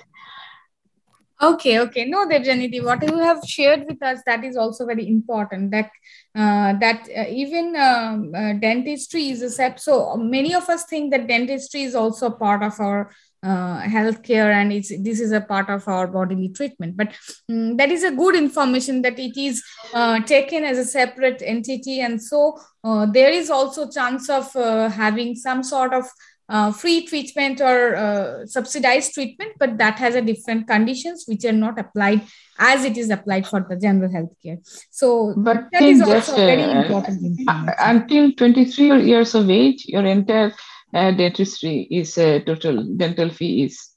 Okay, 1.41 1.79
okay. 1.79 2.05
No, 2.05 2.25
Debjanidhi, 2.25 2.81
what 2.83 3.03
you 3.03 3.17
have 3.17 3.43
shared 3.45 3.85
with 3.85 4.01
us, 4.01 4.19
that 4.25 4.45
is 4.45 4.55
also 4.55 4.85
very 4.85 5.07
important. 5.09 5.71
That 5.71 5.89
uh, 6.35 6.73
that 6.79 7.09
uh, 7.17 7.25
even 7.29 7.75
um, 7.75 8.31
uh, 8.33 8.53
dentistry 8.53 9.29
is 9.29 9.41
a 9.41 9.49
set. 9.49 9.81
So 9.81 10.15
many 10.15 10.53
of 10.53 10.69
us 10.69 10.85
think 10.85 11.11
that 11.11 11.27
dentistry 11.27 11.83
is 11.83 11.95
also 11.95 12.29
part 12.29 12.63
of 12.63 12.79
our 12.79 13.11
uh, 13.43 13.81
healthcare 13.81 14.53
and 14.53 14.71
it's 14.71 14.87
this 15.03 15.19
is 15.19 15.33
a 15.33 15.41
part 15.41 15.69
of 15.69 15.85
our 15.87 16.07
bodily 16.07 16.47
treatment 16.47 16.95
but 16.95 17.09
um, 17.49 17.75
that 17.75 17.91
is 17.91 18.03
a 18.05 18.11
good 18.11 18.35
information 18.35 19.01
that 19.01 19.19
it 19.19 19.35
is 19.35 19.61
uh, 19.93 20.17
taken 20.21 20.63
as 20.63 20.77
a 20.77 20.85
separate 20.85 21.41
entity 21.45 21.99
and 21.99 22.21
so 22.21 22.57
uh, 22.85 23.05
there 23.05 23.29
is 23.29 23.49
also 23.49 23.89
chance 23.89 24.29
of 24.29 24.55
uh, 24.55 24.87
having 24.87 25.35
some 25.35 25.61
sort 25.61 25.93
of 25.93 26.05
uh, 26.49 26.71
free 26.71 27.05
treatment 27.05 27.61
or 27.61 27.95
uh, 27.95 28.45
subsidized 28.45 29.13
treatment, 29.13 29.53
but 29.59 29.77
that 29.77 29.97
has 29.99 30.15
a 30.15 30.21
different 30.21 30.67
conditions 30.67 31.23
which 31.27 31.45
are 31.45 31.51
not 31.53 31.79
applied 31.79 32.21
as 32.59 32.83
it 32.83 32.97
is 32.97 33.09
applied 33.09 33.47
for 33.47 33.65
the 33.67 33.75
general 33.75 34.11
health 34.11 34.35
care. 34.43 34.57
So, 34.91 35.33
but 35.37 35.67
that 35.71 35.81
is 35.81 36.01
also 36.01 36.35
very 36.35 36.63
uh, 36.63 36.83
important. 36.83 37.39
Until 37.79 38.31
23 38.33 39.03
years 39.03 39.35
of 39.35 39.49
age, 39.49 39.85
your 39.87 40.05
entire 40.05 40.53
uh, 40.93 41.11
dentistry 41.11 41.87
is 41.89 42.17
uh, 42.17 42.39
total 42.45 42.83
dental 42.95 43.29
fee 43.29 43.63
is 43.63 43.89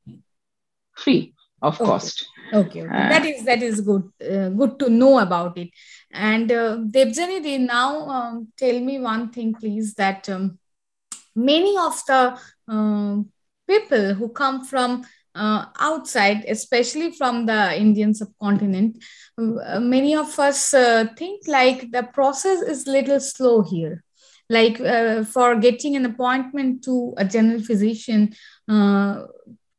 free 0.96 1.34
of 1.62 1.80
okay. 1.80 1.84
cost. 1.84 2.26
Okay, 2.52 2.82
okay. 2.82 2.88
Uh, 2.88 3.08
that 3.08 3.26
is 3.26 3.44
that 3.44 3.62
is 3.62 3.80
good. 3.80 4.10
Uh, 4.22 4.48
good 4.50 4.78
to 4.78 4.88
know 4.88 5.18
about 5.18 5.58
it. 5.58 5.70
And 6.12 6.50
uh, 6.50 6.78
Debjanidhi, 6.78 7.60
now 7.60 8.08
um, 8.08 8.48
tell 8.56 8.78
me 8.80 8.98
one 8.98 9.30
thing, 9.30 9.54
please. 9.54 9.94
That 9.94 10.28
um, 10.28 10.58
many 11.36 11.76
of 11.76 12.02
the 12.06 12.38
uh, 12.68 13.16
people 13.68 14.14
who 14.14 14.28
come 14.30 14.64
from 14.64 15.04
uh, 15.34 15.66
outside, 15.78 16.44
especially 16.48 17.12
from 17.12 17.46
the 17.46 17.76
Indian 17.78 18.14
subcontinent, 18.14 18.96
uh, 19.38 19.78
many 19.78 20.16
of 20.16 20.38
us 20.38 20.72
uh, 20.72 21.06
think 21.16 21.46
like 21.46 21.90
the 21.92 22.02
process 22.14 22.62
is 22.62 22.86
little 22.86 23.20
slow 23.20 23.62
here. 23.62 24.02
Like 24.48 24.80
uh, 24.80 25.24
for 25.24 25.56
getting 25.56 25.96
an 25.96 26.06
appointment 26.06 26.84
to 26.84 27.14
a 27.16 27.24
general 27.24 27.62
physician, 27.62 28.34
uh, 28.68 29.24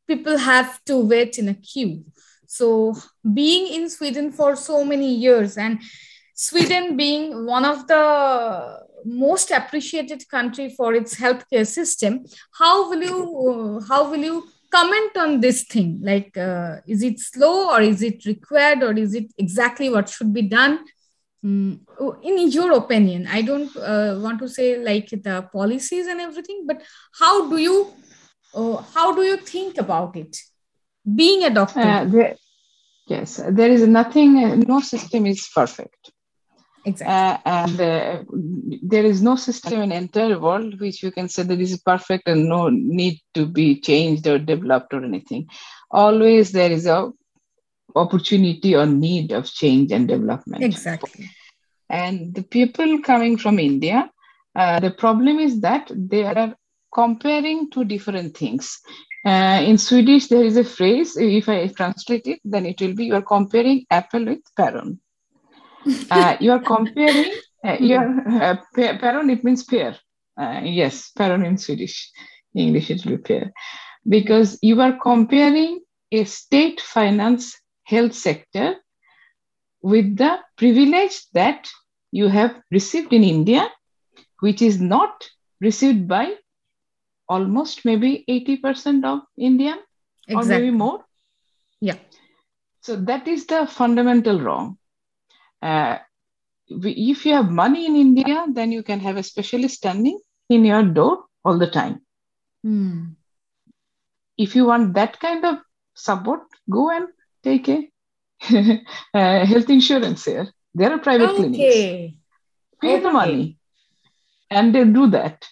people 0.07 0.37
have 0.37 0.83
to 0.85 0.97
wait 0.97 1.39
in 1.39 1.49
a 1.49 1.53
queue. 1.53 2.05
So, 2.49 2.95
being 3.33 3.73
in 3.73 3.89
Sweden 3.89 4.31
for 4.31 4.55
so 4.55 4.85
many 4.85 5.13
years 5.13 5.57
and 5.57 5.81
Sweden 6.33 6.95
being 6.95 7.45
one 7.45 7.65
of 7.65 7.87
the 7.87 8.86
most 9.07 9.51
appreciated 9.51 10.27
country 10.29 10.69
for 10.77 10.93
its 10.93 11.15
healthcare 11.15 11.65
system 11.65 12.25
how 12.59 12.89
will 12.89 13.03
you 13.03 13.81
how 13.87 14.09
will 14.09 14.23
you 14.31 14.43
comment 14.69 15.17
on 15.17 15.39
this 15.39 15.63
thing? 15.63 15.99
Like 16.01 16.35
uh, 16.37 16.77
is 16.87 17.03
it 17.03 17.19
slow 17.19 17.71
or 17.73 17.81
is 17.81 18.01
it 18.01 18.25
required 18.25 18.83
or 18.83 18.93
is 18.93 19.13
it 19.15 19.31
exactly 19.37 19.89
what 19.89 20.09
should 20.09 20.33
be 20.33 20.43
done? 20.43 20.79
Mm, 21.45 21.81
in 22.23 22.49
your 22.49 22.71
opinion 22.73 23.27
i 23.27 23.43
don't 23.43 23.69
uh, 23.77 24.17
want 24.19 24.39
to 24.39 24.47
say 24.49 24.79
like 24.83 25.07
the 25.09 25.47
policies 25.53 26.07
and 26.07 26.19
everything 26.19 26.63
but 26.65 26.81
how 27.19 27.47
do 27.47 27.57
you 27.57 27.93
uh, 28.55 28.77
how 28.95 29.13
do 29.13 29.21
you 29.21 29.37
think 29.37 29.77
about 29.77 30.15
it? 30.15 30.35
Being 31.15 31.43
a 31.43 31.51
doctor. 31.51 31.79
Uh, 31.79 32.05
there, 32.05 32.35
yes 33.05 33.39
there 33.51 33.69
is 33.69 33.87
nothing 33.87 34.59
no 34.67 34.79
system 34.79 35.27
is 35.27 35.47
perfect 35.53 36.11
Exactly. 36.87 37.13
Uh, 37.13 37.37
and 37.45 37.81
uh, 37.81 38.23
there 38.81 39.05
is 39.05 39.21
no 39.21 39.35
system 39.35 39.81
in 39.81 39.89
the 39.89 39.95
entire 39.95 40.39
world 40.39 40.79
which 40.79 41.03
you 41.03 41.11
can 41.11 41.27
say 41.27 41.43
that 41.43 41.57
this 41.57 41.73
is 41.73 41.81
perfect 41.81 42.29
and 42.29 42.47
no 42.47 42.69
need 42.69 43.19
to 43.33 43.45
be 43.45 43.81
changed 43.81 44.25
or 44.25 44.39
developed 44.39 44.93
or 44.93 45.03
anything. 45.03 45.49
Always 45.91 46.53
there 46.53 46.71
is 46.71 46.85
a 46.85 47.11
opportunity 47.95 48.73
or 48.75 48.85
need 48.85 49.33
of 49.33 49.51
change 49.51 49.91
and 49.91 50.07
development. 50.07 50.63
Exactly. 50.63 51.29
And 51.89 52.33
the 52.33 52.43
people 52.43 53.01
coming 53.01 53.37
from 53.37 53.59
India, 53.59 54.09
uh, 54.55 54.79
the 54.79 54.91
problem 54.91 55.39
is 55.39 55.59
that 55.61 55.91
they 55.93 56.23
are 56.23 56.55
comparing 56.93 57.69
two 57.69 57.83
different 57.83 58.37
things. 58.37 58.79
Uh, 59.25 59.61
in 59.61 59.77
Swedish, 59.77 60.27
there 60.27 60.45
is 60.45 60.55
a 60.55 60.63
phrase, 60.63 61.17
if 61.17 61.49
I 61.49 61.67
translate 61.67 62.27
it, 62.27 62.39
then 62.45 62.65
it 62.65 62.79
will 62.79 62.95
be 62.95 63.07
you 63.07 63.15
are 63.15 63.21
comparing 63.21 63.85
apple 63.91 64.23
with 64.25 64.39
päron 64.57 64.99
uh, 66.11 66.37
you 66.39 66.51
are 66.51 66.59
comparing 66.59 67.31
uh, 67.63 67.77
your 67.79 68.01
uh, 68.41 68.57
päron 68.73 69.29
it 69.29 69.43
means 69.43 69.63
pear 69.63 69.95
uh, 70.41 70.61
yes 70.63 71.11
päron 71.17 71.45
in 71.45 71.57
swedish 71.57 71.97
english 72.55 72.89
it 72.89 73.05
will 73.05 73.17
be 73.17 73.23
pear 73.29 73.51
because 74.15 74.57
you 74.61 74.81
are 74.81 74.97
comparing 75.03 75.79
a 76.11 76.23
state 76.23 76.81
finance 76.81 77.55
health 77.83 78.13
sector 78.13 78.75
with 79.81 80.17
the 80.17 80.33
privilege 80.57 81.17
that 81.33 81.69
you 82.11 82.27
have 82.27 82.53
received 82.71 83.13
in 83.13 83.23
india 83.23 83.63
which 84.45 84.61
is 84.61 84.79
not 84.79 85.29
received 85.61 86.07
by 86.07 86.25
almost 87.29 87.83
maybe 87.85 88.23
80% 88.29 89.03
of 89.05 89.19
indian 89.37 89.79
exactly. 90.27 90.55
or 90.55 90.59
maybe 90.59 90.71
more. 90.71 91.05
Yeah. 91.81 91.97
So 92.81 92.95
that 92.95 93.27
is 93.27 93.45
the 93.45 93.67
fundamental 93.67 94.39
wrong 94.39 94.77
uh, 95.61 95.97
if 96.69 97.25
you 97.25 97.33
have 97.33 97.49
money 97.49 97.85
in 97.85 97.95
India, 97.95 98.45
then 98.51 98.71
you 98.71 98.83
can 98.83 98.99
have 98.99 99.17
a 99.17 99.23
specialist 99.23 99.75
standing 99.75 100.19
in 100.49 100.65
your 100.65 100.83
door 100.83 101.23
all 101.43 101.57
the 101.57 101.69
time. 101.69 102.01
Mm. 102.65 103.15
If 104.37 104.55
you 104.55 104.65
want 104.65 104.93
that 104.93 105.19
kind 105.19 105.45
of 105.45 105.59
support, 105.95 106.41
go 106.69 106.91
and 106.91 107.07
take 107.43 107.69
a 107.69 107.89
uh, 109.13 109.45
health 109.45 109.69
insurance 109.69 110.25
here. 110.25 110.47
There 110.73 110.91
are 110.91 110.99
private 110.99 111.29
okay. 111.29 111.37
clinics. 111.37 111.75
Pay 112.81 112.93
okay. 112.95 112.99
the 112.99 113.11
money 113.11 113.57
and 114.49 114.73
they 114.73 114.83
do 114.83 115.07
that. 115.07 115.45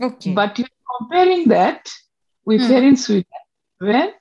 Okay. 0.00 0.32
But 0.32 0.58
you're 0.58 0.68
comparing 0.98 1.48
that 1.48 1.90
with 2.44 2.60
mm. 2.60 2.68
here 2.68 2.84
in 2.84 2.96
Sweden, 2.96 3.24
where 3.78 4.12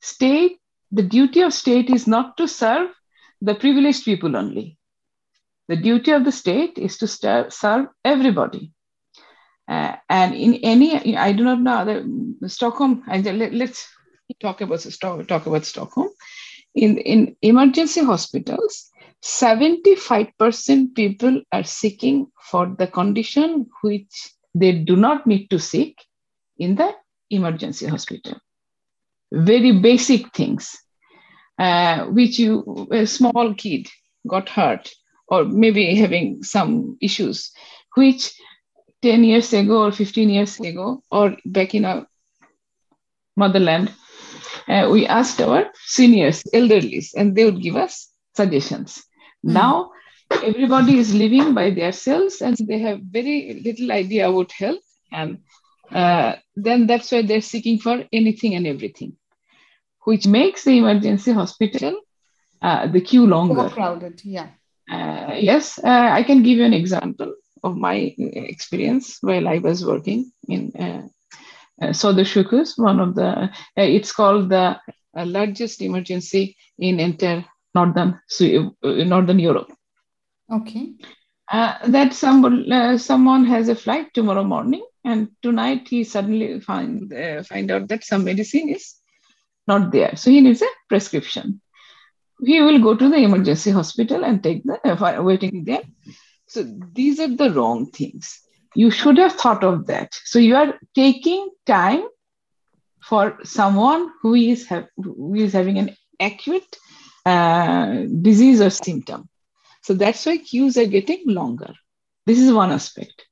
state, 0.00 0.58
the 0.90 1.02
duty 1.02 1.40
of 1.42 1.54
state 1.54 1.88
is 1.90 2.06
not 2.06 2.36
to 2.36 2.48
serve 2.48 2.90
the 3.40 3.54
privileged 3.54 4.04
people 4.04 4.36
only. 4.36 4.76
The 5.68 5.76
duty 5.76 6.10
of 6.10 6.24
the 6.24 6.32
state 6.32 6.78
is 6.78 6.98
to 6.98 7.06
serve 7.06 7.86
everybody. 8.04 8.72
Uh, 9.68 9.96
and 10.08 10.34
in 10.34 10.54
any, 10.64 11.16
I 11.16 11.32
do 11.32 11.44
not 11.44 11.60
know, 11.60 11.84
the, 12.40 12.48
Stockholm, 12.48 13.04
let, 13.06 13.52
us 13.52 13.86
talk 14.40 14.60
about, 14.60 14.84
talk 15.28 15.46
about 15.46 15.64
Stockholm. 15.64 16.08
In, 16.74 16.98
in 16.98 17.36
emergency 17.40 18.02
hospitals, 18.02 18.90
75% 19.22 20.94
people 20.94 21.42
are 21.52 21.64
seeking 21.64 22.26
for 22.42 22.74
the 22.78 22.86
condition 22.86 23.66
which 23.82 24.32
they 24.54 24.72
do 24.72 24.96
not 24.96 25.26
need 25.26 25.48
to 25.50 25.58
seek 25.58 26.04
in 26.58 26.74
the 26.74 26.92
emergency 27.30 27.86
hospital. 27.86 28.38
Very 29.30 29.72
basic 29.72 30.34
things 30.34 30.76
uh, 31.60 32.06
which 32.06 32.38
you, 32.38 32.88
a 32.90 33.06
small 33.06 33.54
kid 33.54 33.86
got 34.26 34.48
hurt 34.48 34.90
or 35.28 35.44
maybe 35.44 35.94
having 35.94 36.42
some 36.42 36.96
issues, 37.00 37.52
which 37.94 38.32
10 39.02 39.24
years 39.24 39.52
ago 39.52 39.84
or 39.84 39.92
15 39.92 40.30
years 40.30 40.58
ago 40.58 41.02
or 41.10 41.36
back 41.44 41.74
in 41.74 41.84
our 41.84 42.06
motherland, 43.36 43.92
uh, 44.68 44.88
we 44.90 45.06
asked 45.06 45.40
our 45.40 45.66
seniors, 45.86 46.42
elderlies, 46.54 47.10
and 47.14 47.36
they 47.36 47.44
would 47.44 47.62
give 47.62 47.76
us 47.76 48.08
suggestions. 48.34 49.02
Mm. 49.46 49.52
Now, 49.52 49.90
everybody 50.30 50.98
is 50.98 51.14
living 51.14 51.54
by 51.54 51.70
themselves 51.70 52.40
and 52.40 52.56
they 52.56 52.78
have 52.78 53.00
very 53.00 53.60
little 53.64 53.92
idea 53.92 54.30
about 54.30 54.52
health. 54.52 54.86
And 55.12 55.38
uh, 55.90 56.36
then 56.56 56.86
that's 56.86 57.10
why 57.12 57.22
they're 57.22 57.40
seeking 57.40 57.78
for 57.78 58.04
anything 58.12 58.54
and 58.54 58.66
everything, 58.66 59.16
which 60.04 60.26
makes 60.26 60.64
the 60.64 60.78
emergency 60.78 61.32
hospital 61.32 62.00
uh, 62.62 62.86
the 62.86 63.00
queue 63.00 63.26
longer. 63.26 63.60
Overcrowded, 63.60 64.22
yeah. 64.24 64.48
Uh, 64.90 65.34
yes, 65.34 65.78
uh, 65.78 66.08
I 66.12 66.22
can 66.22 66.42
give 66.42 66.58
you 66.58 66.64
an 66.64 66.74
example 66.74 67.34
of 67.62 67.76
my 67.76 68.14
experience 68.18 69.18
while 69.20 69.46
I 69.48 69.58
was 69.58 69.84
working 69.84 70.32
in 70.48 70.72
uh, 70.78 71.08
uh, 71.82 71.92
Södersjukhuset, 71.92 72.78
one 72.78 73.00
of 73.00 73.14
the, 73.14 73.26
uh, 73.26 73.48
it's 73.76 74.12
called 74.12 74.48
the 74.48 74.78
uh, 75.16 75.24
largest 75.24 75.80
emergency 75.80 76.56
in 76.78 77.00
entire 77.00 77.44
northern 77.74 78.20
northern 78.82 79.38
Europe. 79.38 79.72
Okay. 80.50 80.94
that 81.50 82.12
someone 82.12 82.98
someone 82.98 83.44
has 83.44 83.68
a 83.68 83.74
flight 83.74 84.12
tomorrow 84.12 84.44
morning, 84.44 84.84
and 85.04 85.28
tonight 85.42 85.86
he 85.88 86.04
suddenly 86.04 86.60
find 86.60 87.12
find 87.46 87.70
out 87.70 87.88
that 87.88 88.04
some 88.04 88.24
medicine 88.24 88.68
is 88.68 88.99
not 89.72 89.90
there, 89.96 90.12
so 90.16 90.30
he 90.30 90.40
needs 90.40 90.62
a 90.62 90.70
prescription. 90.88 91.60
He 92.50 92.60
will 92.66 92.80
go 92.86 92.94
to 92.96 93.08
the 93.08 93.22
emergency 93.28 93.70
hospital 93.70 94.24
and 94.24 94.42
take 94.42 94.62
the 94.64 94.76
uh, 94.84 95.22
waiting 95.22 95.64
there. 95.64 95.82
So 96.46 96.64
these 96.98 97.20
are 97.20 97.34
the 97.42 97.50
wrong 97.56 97.90
things 97.98 98.40
you 98.74 98.90
should 98.90 99.18
have 99.18 99.32
thought 99.32 99.64
of 99.64 99.86
that 99.86 100.14
so 100.24 100.38
you 100.38 100.56
are 100.56 100.78
taking 100.94 101.50
time 101.66 102.02
for 103.02 103.38
someone 103.42 104.10
who 104.20 104.34
is, 104.34 104.66
have, 104.66 104.86
who 104.96 105.34
is 105.34 105.52
having 105.52 105.78
an 105.78 105.96
acute 106.20 106.76
uh, 107.26 108.04
disease 108.22 108.60
or 108.60 108.70
symptom 108.70 109.28
so 109.82 109.94
that's 109.94 110.24
why 110.26 110.36
queues 110.36 110.76
are 110.76 110.86
getting 110.86 111.22
longer 111.26 111.72
this 112.26 112.38
is 112.38 112.52
one 112.52 112.70
aspect 112.70 113.26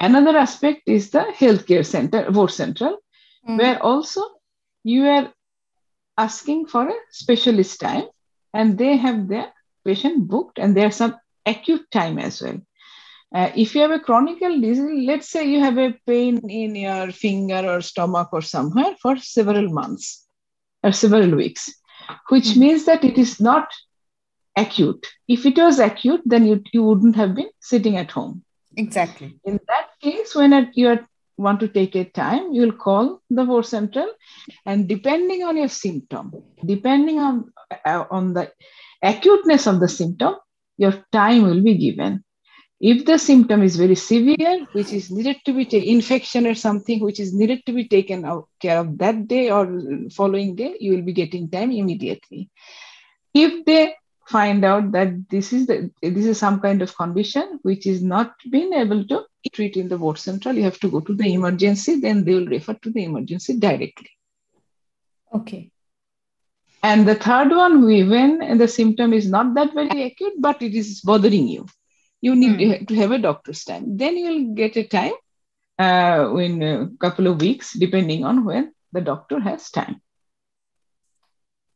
another 0.00 0.36
aspect 0.36 0.82
is 0.86 1.10
the 1.10 1.24
healthcare 1.38 1.86
center 1.86 2.24
Vårdcentral 2.24 2.96
mm. 3.48 3.58
where 3.58 3.82
also 3.82 4.22
you 4.92 5.04
are 5.16 5.26
asking 6.26 6.66
for 6.66 6.88
a 6.88 6.98
specialist 7.10 7.80
time 7.80 8.06
and 8.54 8.78
they 8.78 8.96
have 8.96 9.28
their 9.28 9.48
patient 9.84 10.26
booked 10.28 10.58
and 10.58 10.76
there's 10.76 10.96
some 10.96 11.14
acute 11.44 11.86
time 11.90 12.18
as 12.18 12.40
well 12.42 12.60
uh, 13.34 13.50
if 13.56 13.74
you 13.74 13.80
have 13.82 13.90
a 13.90 13.98
chronic 13.98 14.38
disease, 14.38 15.06
let's 15.06 15.28
say 15.28 15.48
you 15.48 15.60
have 15.60 15.78
a 15.78 15.94
pain 16.06 16.38
in 16.48 16.74
your 16.74 17.10
finger 17.10 17.62
or 17.68 17.80
stomach 17.80 18.28
or 18.32 18.40
somewhere 18.40 18.94
for 19.02 19.16
several 19.16 19.68
months 19.68 20.26
or 20.82 20.92
several 20.92 21.34
weeks, 21.34 21.72
which 22.28 22.44
mm-hmm. 22.44 22.60
means 22.60 22.84
that 22.84 23.04
it 23.04 23.18
is 23.18 23.40
not 23.40 23.68
acute. 24.56 25.04
If 25.28 25.44
it 25.44 25.58
was 25.58 25.80
acute, 25.80 26.22
then 26.24 26.46
you, 26.46 26.62
you 26.72 26.84
wouldn't 26.84 27.16
have 27.16 27.34
been 27.34 27.50
sitting 27.60 27.96
at 27.96 28.12
home. 28.12 28.44
Exactly. 28.76 29.38
In 29.44 29.58
that 29.68 29.88
case, 30.00 30.34
when 30.34 30.70
you 30.74 30.88
want 31.36 31.60
to 31.60 31.68
take 31.68 31.94
a 31.94 32.04
time, 32.04 32.52
you'll 32.52 32.72
call 32.72 33.20
the 33.30 33.42
Vårdcentral, 33.42 34.08
and 34.64 34.88
depending 34.88 35.42
on 35.42 35.56
your 35.56 35.68
symptom, 35.68 36.32
depending 36.64 37.18
on 37.18 37.52
uh, 37.84 38.04
on 38.10 38.34
the 38.34 38.50
acuteness 39.02 39.66
of 39.66 39.80
the 39.80 39.88
symptom, 39.88 40.34
your 40.78 41.04
time 41.12 41.42
will 41.42 41.62
be 41.62 41.76
given. 41.76 42.22
If 42.78 43.06
the 43.06 43.18
symptom 43.18 43.62
is 43.62 43.76
very 43.76 43.94
severe, 43.94 44.66
which 44.72 44.92
is 44.92 45.10
needed 45.10 45.38
to 45.46 45.54
be 45.54 45.64
taken, 45.64 45.88
infection 45.88 46.46
or 46.46 46.54
something 46.54 47.00
which 47.00 47.20
is 47.20 47.32
needed 47.32 47.64
to 47.66 47.72
be 47.72 47.88
taken 47.88 48.22
care 48.60 48.78
of 48.80 48.98
that 48.98 49.26
day 49.26 49.50
or 49.50 49.66
following 50.10 50.56
day, 50.56 50.76
you 50.78 50.92
will 50.94 51.02
be 51.02 51.14
getting 51.14 51.50
time 51.50 51.72
immediately. 51.72 52.50
If 53.32 53.64
they 53.64 53.94
find 54.28 54.64
out 54.64 54.92
that 54.92 55.28
this 55.30 55.52
is 55.52 55.66
the 55.66 55.90
this 56.02 56.26
is 56.26 56.38
some 56.38 56.60
kind 56.60 56.82
of 56.82 56.96
condition 56.96 57.60
which 57.62 57.86
is 57.86 58.02
not 58.02 58.34
being 58.50 58.72
able 58.72 59.06
to 59.06 59.24
treat 59.52 59.76
in 59.76 59.88
the 59.88 59.96
Vårdcentral, 59.96 60.56
you 60.56 60.64
have 60.64 60.80
to 60.80 60.90
go 60.90 61.00
to 61.00 61.14
the 61.14 61.32
emergency, 61.32 62.00
then 62.00 62.24
they 62.24 62.34
will 62.34 62.46
refer 62.46 62.74
to 62.74 62.90
the 62.90 63.04
emergency 63.04 63.56
directly. 63.58 64.10
Okay. 65.32 65.70
And 66.82 67.06
the 67.06 67.14
third 67.14 67.50
one, 67.50 67.84
we 67.84 68.02
when 68.02 68.58
the 68.58 68.68
symptom 68.68 69.12
is 69.12 69.28
not 69.28 69.54
that 69.54 69.72
very 69.74 70.02
acute, 70.02 70.34
but 70.38 70.60
it 70.62 70.74
is 70.74 71.00
bothering 71.00 71.48
you 71.48 71.66
you 72.20 72.34
need 72.34 72.58
mm. 72.58 72.88
to 72.88 72.94
have 72.94 73.12
a 73.12 73.18
doctor's 73.18 73.64
time. 73.64 73.96
Then 73.96 74.16
you'll 74.16 74.54
get 74.54 74.76
a 74.76 74.84
time 74.84 75.12
uh, 75.78 76.34
in 76.36 76.62
a 76.62 76.88
couple 76.98 77.26
of 77.26 77.40
weeks, 77.40 77.72
depending 77.74 78.24
on 78.24 78.44
when 78.44 78.72
the 78.92 79.00
doctor 79.00 79.38
has 79.40 79.70
time. 79.70 80.00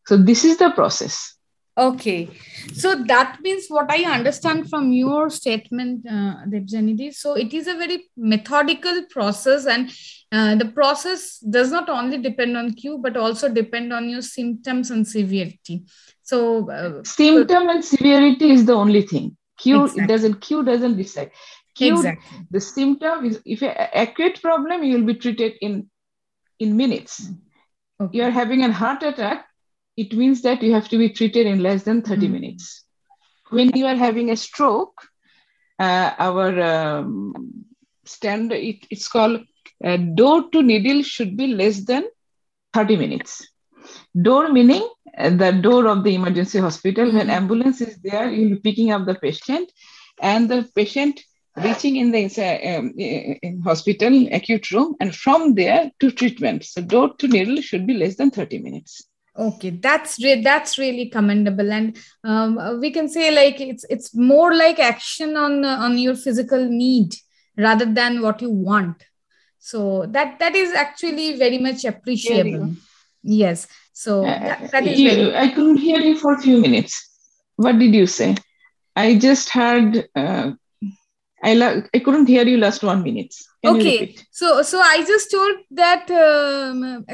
So 0.06 0.16
this 0.16 0.44
is 0.44 0.56
the 0.56 0.70
process. 0.70 1.36
Okay, 1.78 2.28
so 2.74 2.94
that 3.04 3.38
means 3.40 3.66
what 3.68 3.90
I 3.90 4.04
understand 4.12 4.68
from 4.68 4.92
your 4.92 5.30
statement, 5.30 6.04
uh, 6.06 6.44
Debjanidhi. 6.46 7.14
So 7.14 7.34
it 7.34 7.54
is 7.54 7.68
a 7.68 7.74
very 7.74 8.10
methodical 8.16 9.04
process, 9.08 9.66
and 9.66 9.90
uh, 10.32 10.56
the 10.56 10.66
process 10.66 11.38
does 11.38 11.70
not 11.70 11.88
only 11.88 12.18
depend 12.18 12.56
on 12.56 12.74
queue 12.74 12.98
but 13.02 13.16
also 13.16 13.48
depend 13.48 13.92
on 13.92 14.08
your 14.08 14.22
symptoms 14.22 14.90
and 14.90 15.06
severity. 15.06 15.84
So 16.22 16.70
uh, 16.70 17.02
symptom 17.04 17.68
and 17.68 17.84
severity 17.84 18.50
is 18.50 18.66
the 18.66 18.74
only 18.74 19.02
thing. 19.02 19.36
queue 19.60 19.84
exactly. 19.84 20.06
doesn't 20.06 20.40
queue 20.40 20.64
doesn't 20.64 20.96
decide. 20.96 21.30
queue, 21.74 21.96
exactly. 21.96 22.46
The 22.50 22.60
symptom 22.60 23.24
is 23.24 23.40
if 23.44 23.62
an 23.62 23.74
acute 23.94 24.40
problem, 24.42 24.82
you 24.82 24.98
will 24.98 25.06
be 25.06 25.14
treated 25.14 25.54
in 25.60 25.88
in 26.58 26.76
minutes. 26.76 27.28
Okay. 28.00 28.18
You 28.18 28.24
are 28.24 28.30
having 28.30 28.64
a 28.64 28.72
heart 28.72 29.02
attack, 29.02 29.46
it 29.96 30.12
means 30.12 30.42
that 30.42 30.62
you 30.62 30.72
have 30.72 30.88
to 30.88 30.98
be 30.98 31.10
treated 31.10 31.46
in 31.46 31.62
less 31.62 31.82
than 31.82 32.02
30 32.02 32.28
mm 32.28 32.30
minutes. 32.30 32.84
When 33.50 33.70
you 33.74 33.86
are 33.86 33.96
having 33.96 34.30
a 34.30 34.36
stroke, 34.36 35.02
uh, 35.78 36.12
our 36.18 36.60
um, 36.60 37.64
standard 38.04 38.58
it, 38.58 38.86
it's 38.90 39.08
called 39.08 39.44
uh, 39.84 39.96
door 39.96 40.50
to 40.50 40.62
needle 40.62 41.02
should 41.02 41.36
be 41.36 41.48
less 41.48 41.84
than 41.84 42.04
30 42.74 42.96
minutes. 42.96 43.48
Door 44.20 44.52
meaning 44.52 44.86
the 45.18 45.58
door 45.62 45.86
of 45.86 46.04
the 46.04 46.14
emergency 46.14 46.58
hospital. 46.58 47.06
When 47.06 47.22
mm-hmm. 47.22 47.30
ambulance 47.30 47.80
is 47.80 47.96
there, 47.98 48.30
you'll 48.30 48.50
be 48.50 48.60
picking 48.60 48.92
up 48.92 49.06
the 49.06 49.14
patient, 49.14 49.72
and 50.20 50.48
the 50.48 50.68
patient 50.74 51.20
reaching 51.56 51.96
in 51.96 52.12
the 52.12 52.24
um, 52.76 52.92
in 52.96 53.60
hospital 53.62 54.28
acute 54.32 54.70
room, 54.70 54.94
and 55.00 55.14
from 55.14 55.54
there 55.54 55.90
to 56.00 56.10
treatment. 56.10 56.64
So 56.64 56.82
door 56.82 57.14
to 57.16 57.26
needle 57.26 57.60
should 57.60 57.86
be 57.86 57.94
less 57.94 58.16
than 58.16 58.30
30 58.30 58.58
minutes 58.58 59.09
okay 59.36 59.70
that's 59.70 60.22
re- 60.22 60.42
that's 60.42 60.76
really 60.78 61.08
commendable 61.08 61.72
and 61.72 61.96
um, 62.24 62.80
we 62.80 62.90
can 62.90 63.08
say 63.08 63.30
like 63.34 63.60
it's 63.60 63.84
it's 63.88 64.14
more 64.14 64.54
like 64.54 64.78
action 64.78 65.36
on 65.36 65.64
uh, 65.64 65.76
on 65.76 65.96
your 65.98 66.16
physical 66.16 66.64
need 66.64 67.14
rather 67.56 67.84
than 67.86 68.20
what 68.22 68.42
you 68.42 68.50
want 68.50 69.04
so 69.58 70.06
that 70.06 70.38
that 70.40 70.54
is 70.54 70.72
actually 70.72 71.36
very 71.38 71.58
much 71.58 71.84
appreciable 71.84 72.74
yes 73.22 73.66
so 73.92 74.24
uh, 74.24 74.38
that, 74.40 74.70
that 74.72 74.86
is 74.86 74.98
you, 75.00 75.10
very- 75.10 75.36
I 75.36 75.48
couldn't 75.48 75.76
hear 75.76 76.00
you 76.00 76.16
for 76.18 76.34
a 76.34 76.40
few 76.40 76.60
minutes. 76.60 77.08
What 77.56 77.78
did 77.78 77.94
you 77.94 78.06
say? 78.06 78.36
I 78.96 79.16
just 79.18 79.50
heard. 79.50 80.08
Uh, 80.16 80.52
I 81.42 81.54
la- 81.54 81.82
I 81.94 81.98
couldn't 81.98 82.26
hear 82.26 82.46
you 82.46 82.58
last 82.58 82.82
one 82.82 83.02
minute. 83.02 83.34
Can 83.62 83.76
okay, 83.76 84.16
so 84.30 84.62
so 84.62 84.80
I 84.80 85.04
just 85.06 85.30
told 85.30 85.56
that 85.70 86.10
um, 86.10 87.04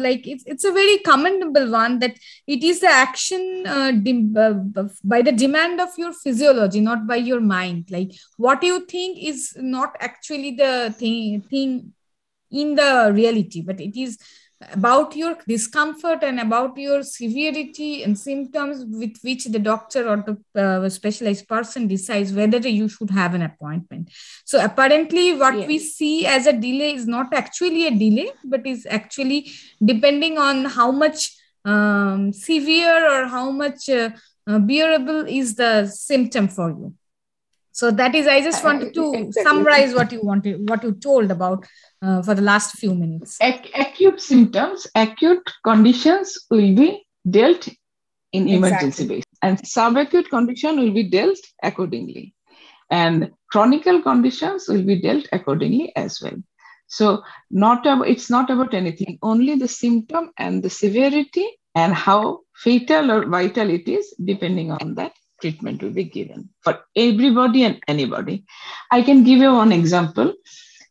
like 0.00 0.26
it's 0.26 0.44
it's 0.46 0.64
a 0.64 0.72
very 0.72 0.98
commendable 0.98 1.70
one 1.70 1.98
that 1.98 2.16
it 2.46 2.62
is 2.62 2.80
the 2.80 2.88
action 2.88 3.64
uh, 3.66 3.92
uh, 4.38 4.88
by 5.02 5.22
the 5.22 5.32
demand 5.32 5.80
of 5.80 5.90
your 5.96 6.12
physiology, 6.12 6.80
not 6.80 7.06
by 7.06 7.16
your 7.16 7.40
mind. 7.40 7.90
Like 7.90 8.12
what 8.36 8.62
you 8.62 8.86
think 8.86 9.18
is 9.22 9.54
not 9.56 9.96
actually 10.00 10.52
the 10.52 10.94
thing 10.98 11.42
thing 11.42 11.92
in 12.50 12.74
the 12.74 13.10
reality, 13.12 13.62
but 13.62 13.80
it 13.80 13.98
is 13.98 14.18
about 14.72 15.14
your 15.16 15.36
discomfort 15.46 16.22
and 16.22 16.40
about 16.40 16.76
your 16.76 17.02
severity 17.02 18.02
and 18.02 18.18
symptoms 18.18 18.84
with 18.86 19.16
which 19.22 19.44
the 19.44 19.58
doctor 19.58 20.08
or 20.08 20.16
the 20.26 20.60
uh, 20.60 20.88
specialized 20.88 21.46
person 21.48 21.86
decides 21.86 22.32
whether 22.32 22.58
you 22.58 22.88
should 22.88 23.10
have 23.10 23.34
an 23.34 23.42
appointment 23.42 24.10
so 24.44 24.62
apparently 24.64 25.34
what 25.34 25.56
yes. 25.56 25.68
we 25.68 25.78
see 25.78 26.26
as 26.26 26.46
a 26.46 26.52
delay 26.52 26.94
is 26.94 27.06
not 27.06 27.32
actually 27.34 27.86
a 27.86 27.90
delay 27.90 28.30
but 28.44 28.66
is 28.66 28.86
actually 28.90 29.50
depending 29.84 30.38
on 30.38 30.64
how 30.64 30.90
much 30.90 31.36
um, 31.64 32.32
severe 32.32 32.98
or 33.12 33.26
how 33.26 33.50
much 33.50 33.88
uh, 33.88 34.10
uh, 34.46 34.58
bearable 34.58 35.24
is 35.26 35.54
the 35.54 35.86
symptom 35.86 36.48
for 36.48 36.70
you 36.70 36.94
so 37.80 37.90
that 37.90 38.14
is 38.14 38.26
i 38.26 38.40
just 38.40 38.64
wanted 38.64 38.94
to 38.94 39.04
exactly. 39.14 39.42
summarize 39.44 39.94
what 39.94 40.12
you 40.16 40.22
wanted 40.30 40.68
what 40.70 40.82
you 40.86 40.92
told 41.06 41.30
about 41.30 41.66
uh, 42.02 42.22
for 42.22 42.34
the 42.34 42.46
last 42.50 42.76
few 42.82 42.94
minutes 42.94 43.38
Ac- 43.40 43.72
acute 43.74 44.20
symptoms 44.20 44.86
acute 44.94 45.52
conditions 45.64 46.38
will 46.50 46.74
be 46.82 46.88
dealt 47.38 47.68
in 48.32 48.48
emergency 48.48 49.04
exactly. 49.04 49.16
base 49.16 49.24
and 49.42 49.58
subacute 49.74 50.30
condition 50.30 50.80
will 50.80 50.94
be 51.00 51.08
dealt 51.16 51.38
accordingly 51.62 52.34
and 52.90 53.30
chronic 53.50 53.84
conditions 54.10 54.68
will 54.68 54.84
be 54.92 55.00
dealt 55.00 55.28
accordingly 55.32 55.92
as 55.96 56.20
well 56.22 56.38
So 56.86 57.22
not 57.50 57.86
about, 57.86 58.08
it's 58.08 58.30
not 58.30 58.50
about 58.50 58.74
anything, 58.74 59.18
only 59.22 59.56
the 59.56 59.68
symptom 59.68 60.30
and 60.38 60.62
the 60.62 60.70
severity 60.70 61.46
and 61.74 61.94
how 61.94 62.40
fatal 62.54 63.10
or 63.10 63.26
vital 63.28 63.70
it 63.70 63.88
is, 63.88 64.14
depending 64.22 64.70
on 64.70 64.94
that 64.94 65.12
treatment 65.44 65.82
will 65.82 65.96
be 66.02 66.08
given 66.18 66.48
for 66.64 66.74
everybody 66.96 67.64
and 67.68 67.80
anybody. 67.94 68.36
I 68.90 69.02
can 69.08 69.24
give 69.28 69.40
you 69.46 69.52
one 69.52 69.72
example. 69.72 70.32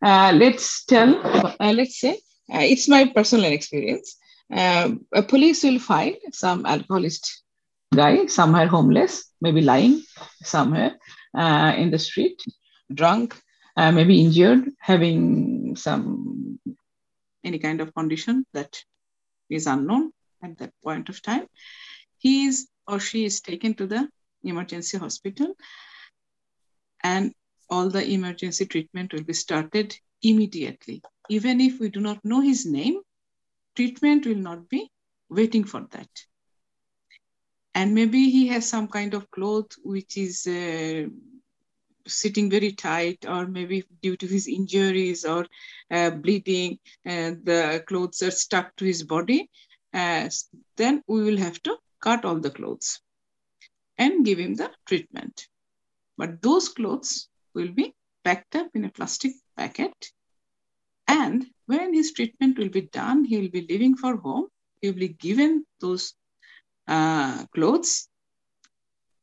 Uh, 0.09 0.31
let's 0.43 0.85
tell, 0.85 1.11
uh, 1.59 1.73
let's 1.79 1.99
say, 1.99 2.13
uh, 2.53 2.65
it's 2.73 2.87
my 2.87 3.03
personal 3.15 3.51
experience. 3.51 4.17
Uh, 4.53 4.89
a 5.13 5.23
police 5.23 5.63
will 5.63 5.79
find 5.79 6.15
some 6.31 6.65
alcoholist 6.65 7.43
guy 8.01 8.25
somewhere 8.27 8.67
homeless, 8.67 9.13
maybe 9.41 9.61
lying 9.61 9.95
somewhere 10.43 10.91
uh, 11.37 11.73
in 11.77 11.89
the 11.89 11.99
street, 12.07 12.39
drunk, 12.93 13.35
uh, 13.77 13.91
maybe 13.91 14.21
injured, 14.23 14.69
having 14.79 15.75
some 15.75 16.59
any 17.43 17.59
kind 17.59 17.81
of 17.81 17.93
condition 17.93 18.45
that 18.53 18.83
is 19.49 19.65
unknown 19.67 20.11
at 20.43 20.57
that 20.59 20.73
point 20.83 21.09
of 21.09 21.21
time. 21.21 21.47
He 22.17 22.45
is 22.45 22.67
or 22.87 22.99
she 22.99 23.25
is 23.25 23.41
taken 23.41 23.73
to 23.75 23.87
the 23.87 24.09
emergency 24.43 24.97
hospital 24.97 25.53
and 27.03 27.33
all 27.69 27.89
the 27.89 28.05
emergency 28.05 28.65
treatment 28.65 29.13
will 29.13 29.23
be 29.23 29.33
started 29.33 29.95
immediately. 30.21 31.01
Even 31.29 31.61
if 31.61 31.79
we 31.79 31.89
do 31.89 31.99
not 31.99 32.23
know 32.23 32.41
his 32.41 32.65
name, 32.65 33.01
treatment 33.75 34.25
will 34.25 34.35
not 34.35 34.69
be 34.69 34.89
waiting 35.29 35.63
for 35.63 35.85
that. 35.91 36.09
And 37.75 37.95
maybe 37.95 38.29
he 38.29 38.47
has 38.47 38.69
some 38.69 38.87
kind 38.87 39.13
of 39.13 39.29
cloth 39.31 39.71
which 39.83 40.17
is 40.17 40.45
uh, 40.45 41.07
sitting 42.07 42.49
very 42.49 42.73
tight, 42.73 43.25
or 43.27 43.47
maybe 43.47 43.83
due 44.01 44.15
to 44.17 44.27
his 44.27 44.47
injuries 44.47 45.25
or 45.25 45.47
uh, 45.89 46.11
bleeding, 46.11 46.77
and 47.05 47.43
the 47.45 47.83
clothes 47.87 48.21
are 48.21 48.31
stuck 48.31 48.75
to 48.75 48.85
his 48.85 49.03
body, 49.03 49.49
uh, 49.93 50.29
then 50.77 51.01
we 51.07 51.23
will 51.23 51.37
have 51.37 51.61
to 51.63 51.77
cut 52.01 52.25
all 52.25 52.39
the 52.39 52.51
clothes 52.51 52.99
and 53.97 54.25
give 54.25 54.39
him 54.39 54.55
the 54.55 54.71
treatment. 54.85 55.47
But 56.17 56.41
those 56.41 56.69
clothes 56.69 57.27
will 57.53 57.71
be 57.71 57.93
packed 58.23 58.55
up 58.55 58.69
in 58.73 58.85
a 58.85 58.89
plastic 58.91 59.33
packet. 59.57 60.11
And 61.07 61.45
when 61.65 61.93
his 61.93 62.13
treatment 62.13 62.57
will 62.57 62.69
be 62.69 62.81
done, 62.81 63.25
he 63.25 63.37
will 63.37 63.49
be 63.49 63.65
leaving 63.67 63.95
for 63.95 64.17
home. 64.17 64.47
He 64.81 64.89
will 64.89 64.99
be 64.99 65.09
given 65.09 65.65
those 65.79 66.13
uh, 66.87 67.45
clothes 67.47 68.07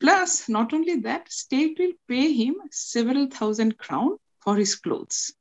Plus, 0.01 0.49
not 0.49 0.73
only 0.73 0.97
that, 0.97 1.31
state 1.31 1.79
will 1.79 1.93
pay 2.09 2.33
him 2.33 2.57
several 2.71 3.27
thousand 3.27 3.77
crown 3.77 4.17
for 4.41 4.57
his 4.57 4.75
clothes 4.75 5.35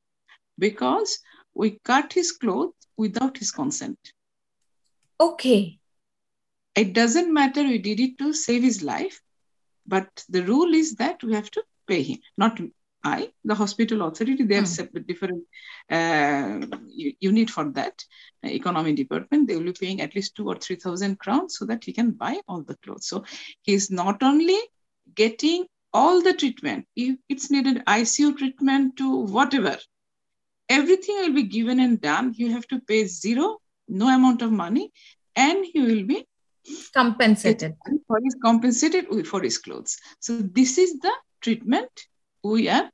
because 0.58 1.18
we 1.54 1.78
cut 1.82 2.12
his 2.12 2.32
clothes 2.32 2.74
without 2.98 3.38
his 3.38 3.50
consent. 3.50 3.98
Okay. 5.18 5.79
It 6.74 6.92
doesn't 6.92 7.32
matter 7.32 7.62
we 7.62 7.78
did 7.78 8.00
it 8.00 8.18
to 8.18 8.32
save 8.32 8.62
his 8.62 8.82
life, 8.82 9.20
but 9.86 10.24
the 10.28 10.42
rule 10.42 10.72
is 10.74 10.94
that 10.96 11.22
we 11.22 11.34
have 11.34 11.50
to 11.52 11.62
pay 11.86 12.02
him, 12.02 12.18
not 12.36 12.60
I, 13.02 13.30
the 13.44 13.54
hospital 13.54 14.02
authority, 14.02 14.44
they 14.44 14.56
have 14.56 14.64
mm. 14.64 14.68
separate 14.68 15.06
different 15.06 15.44
uh, 15.90 16.60
unit 17.18 17.48
for 17.48 17.64
that 17.70 18.04
uh, 18.44 18.48
economy 18.48 18.92
department. 18.92 19.48
They 19.48 19.56
will 19.56 19.64
be 19.64 19.72
paying 19.72 20.00
at 20.02 20.14
least 20.14 20.36
two 20.36 20.48
or 20.48 20.56
three 20.56 20.76
thousand 20.76 21.18
crowns 21.18 21.56
so 21.56 21.64
that 21.66 21.84
he 21.84 21.92
can 21.92 22.10
buy 22.10 22.40
all 22.46 22.62
the 22.62 22.76
clothes. 22.76 23.06
So 23.06 23.24
he's 23.62 23.90
not 23.90 24.22
only 24.22 24.58
getting 25.14 25.66
all 25.94 26.20
the 26.22 26.34
treatment, 26.34 26.86
if 26.94 27.16
it's 27.28 27.50
needed 27.50 27.84
ICU 27.86 28.36
treatment 28.36 28.96
to 28.98 29.16
whatever, 29.16 29.78
everything 30.68 31.16
will 31.16 31.32
be 31.32 31.44
given 31.44 31.80
and 31.80 32.00
done. 32.00 32.34
You 32.36 32.52
have 32.52 32.66
to 32.68 32.80
pay 32.80 33.06
zero, 33.06 33.58
no 33.88 34.14
amount 34.14 34.42
of 34.42 34.52
money, 34.52 34.92
and 35.34 35.64
he 35.64 35.80
will 35.80 36.04
be 36.04 36.26
compensated 36.94 37.74
for 38.06 38.18
his 38.22 38.36
compensated 38.42 39.06
for 39.26 39.42
his 39.42 39.58
clothes. 39.58 39.96
So 40.20 40.40
this 40.40 40.78
is 40.78 40.98
the 41.00 41.12
treatment 41.40 41.90
we 42.42 42.68
are 42.68 42.90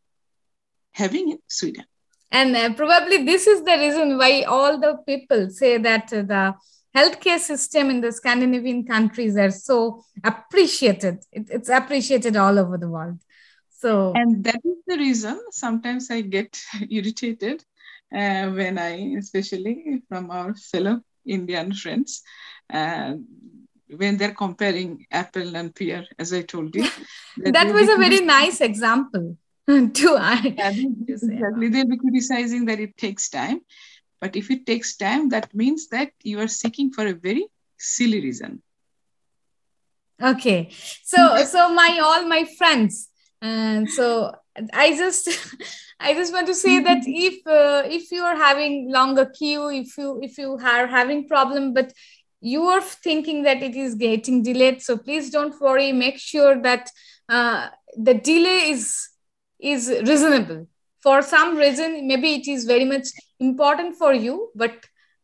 having 0.92 1.30
in 1.32 1.38
Sweden. 1.46 1.84
And 2.30 2.56
uh, 2.56 2.74
probably 2.74 3.24
this 3.24 3.46
is 3.46 3.62
the 3.62 3.76
reason 3.78 4.18
why 4.18 4.42
all 4.42 4.78
the 4.78 4.98
people 5.06 5.50
say 5.50 5.78
that 5.78 6.12
uh, 6.12 6.22
the 6.22 6.54
healthcare 6.96 7.38
system 7.38 7.90
in 7.90 8.00
the 8.00 8.10
Scandinavian 8.10 8.84
countries 8.84 9.36
are 9.36 9.50
so 9.50 10.02
appreciated. 10.24 11.18
It, 11.30 11.48
it's 11.50 11.68
appreciated 11.68 12.36
all 12.36 12.58
over 12.58 12.78
the 12.78 12.88
world. 12.88 13.18
So, 13.70 14.12
and 14.14 14.42
that 14.44 14.60
is 14.64 14.78
the 14.86 14.96
reason 14.96 15.38
sometimes 15.50 16.10
I 16.10 16.22
get 16.22 16.58
irritated 16.90 17.62
uh, 18.12 18.50
when 18.50 18.78
I, 18.78 19.16
especially 19.18 20.02
from 20.08 20.30
our 20.30 20.54
fellow 20.54 21.00
Indian 21.26 21.74
friends, 21.74 22.22
when 22.68 24.16
they're 24.16 24.34
comparing 24.34 25.06
apple 25.10 25.56
and 25.56 25.74
pear, 25.74 26.06
as 26.18 26.32
I 26.32 26.42
told 26.42 26.74
you. 26.74 26.82
That, 26.82 27.52
that 27.54 27.72
was 27.72 27.88
a 27.88 27.96
very 27.96 28.20
nice 28.20 28.60
example 28.60 29.36
to 29.68 30.16
add. 30.16 30.54
Yeah, 30.58 30.72
exactly. 31.08 31.68
They'll 31.68 31.88
be 31.88 31.98
criticizing 31.98 32.66
that 32.66 32.80
it 32.80 32.96
takes 32.96 33.28
time. 33.28 33.60
But 34.20 34.34
if 34.34 34.50
it 34.50 34.66
takes 34.66 34.96
time, 34.96 35.28
that 35.30 35.54
means 35.54 35.88
that 35.88 36.12
you 36.22 36.40
are 36.40 36.48
seeking 36.48 36.92
for 36.92 37.06
a 37.06 37.12
very 37.12 37.46
silly 37.78 38.20
reason. 38.20 38.62
Okay. 40.22 40.70
So 41.04 41.44
so 41.44 41.72
my 41.74 42.00
all 42.02 42.26
my 42.26 42.44
friends. 42.58 43.08
And 43.42 43.90
so 43.90 44.32
I 44.72 44.96
just 44.96 45.28
I 46.00 46.14
just 46.14 46.32
want 46.32 46.46
to 46.46 46.54
say 46.54 46.80
that 46.80 47.02
if 47.06 47.46
uh, 47.46 47.82
if 47.86 48.10
you 48.10 48.22
are 48.22 48.36
having 48.36 48.90
longer 48.90 49.26
queue, 49.26 49.68
if 49.68 49.96
you 49.98 50.20
if 50.22 50.38
you 50.38 50.54
are 50.54 50.86
having 50.86 51.28
problem, 51.28 51.74
but 51.74 51.92
you 52.40 52.64
are 52.64 52.80
thinking 52.80 53.42
that 53.42 53.62
it 53.62 53.74
is 53.74 53.94
getting 53.94 54.42
delayed 54.42 54.82
so 54.82 54.96
please 54.96 55.30
don't 55.30 55.60
worry. 55.60 55.92
Make 55.92 56.18
sure 56.18 56.60
that 56.62 56.90
uh, 57.28 57.68
the 57.96 58.14
delay 58.14 58.70
is 58.70 59.08
is 59.58 59.88
reasonable. 59.88 60.68
For 61.02 61.22
some 61.22 61.56
reason 61.56 62.06
maybe 62.06 62.34
it 62.34 62.48
is 62.48 62.64
very 62.64 62.84
much 62.84 63.08
important 63.40 63.96
for 63.96 64.12
you 64.12 64.50
but 64.54 64.74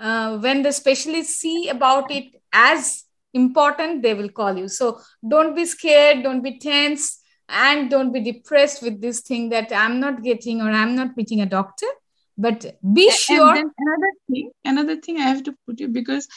uh, 0.01 0.39
when 0.39 0.63
the 0.63 0.73
specialists 0.73 1.37
see 1.37 1.69
about 1.69 2.11
it 2.11 2.25
as 2.53 3.05
important 3.35 4.03
they 4.03 4.15
will 4.15 4.29
call 4.29 4.57
you. 4.57 4.69
So 4.69 5.01
don't 5.27 5.55
be 5.55 5.67
scared 5.67 6.23
don't 6.23 6.43
be 6.43 6.59
tense 6.59 7.23
and 7.49 7.91
don't 7.91 8.13
be 8.13 8.21
depressed 8.21 8.83
with 8.83 9.01
this 9.01 9.21
thing 9.21 9.49
that 9.51 9.73
i'm 9.73 10.01
not 10.01 10.23
getting 10.23 10.61
or 10.61 10.71
i'm 10.71 10.95
not 10.95 11.17
meeting 11.17 11.41
a 11.41 11.47
doctor 11.47 11.87
but 12.45 12.59
be 12.99 13.11
sure 13.11 13.55
another 13.55 14.13
thing 14.29 14.51
another 14.73 14.97
thing 15.05 15.19
i 15.19 15.29
have 15.33 15.43
to 15.49 15.55
put 15.67 15.81
you 15.81 15.89
because 15.89 16.29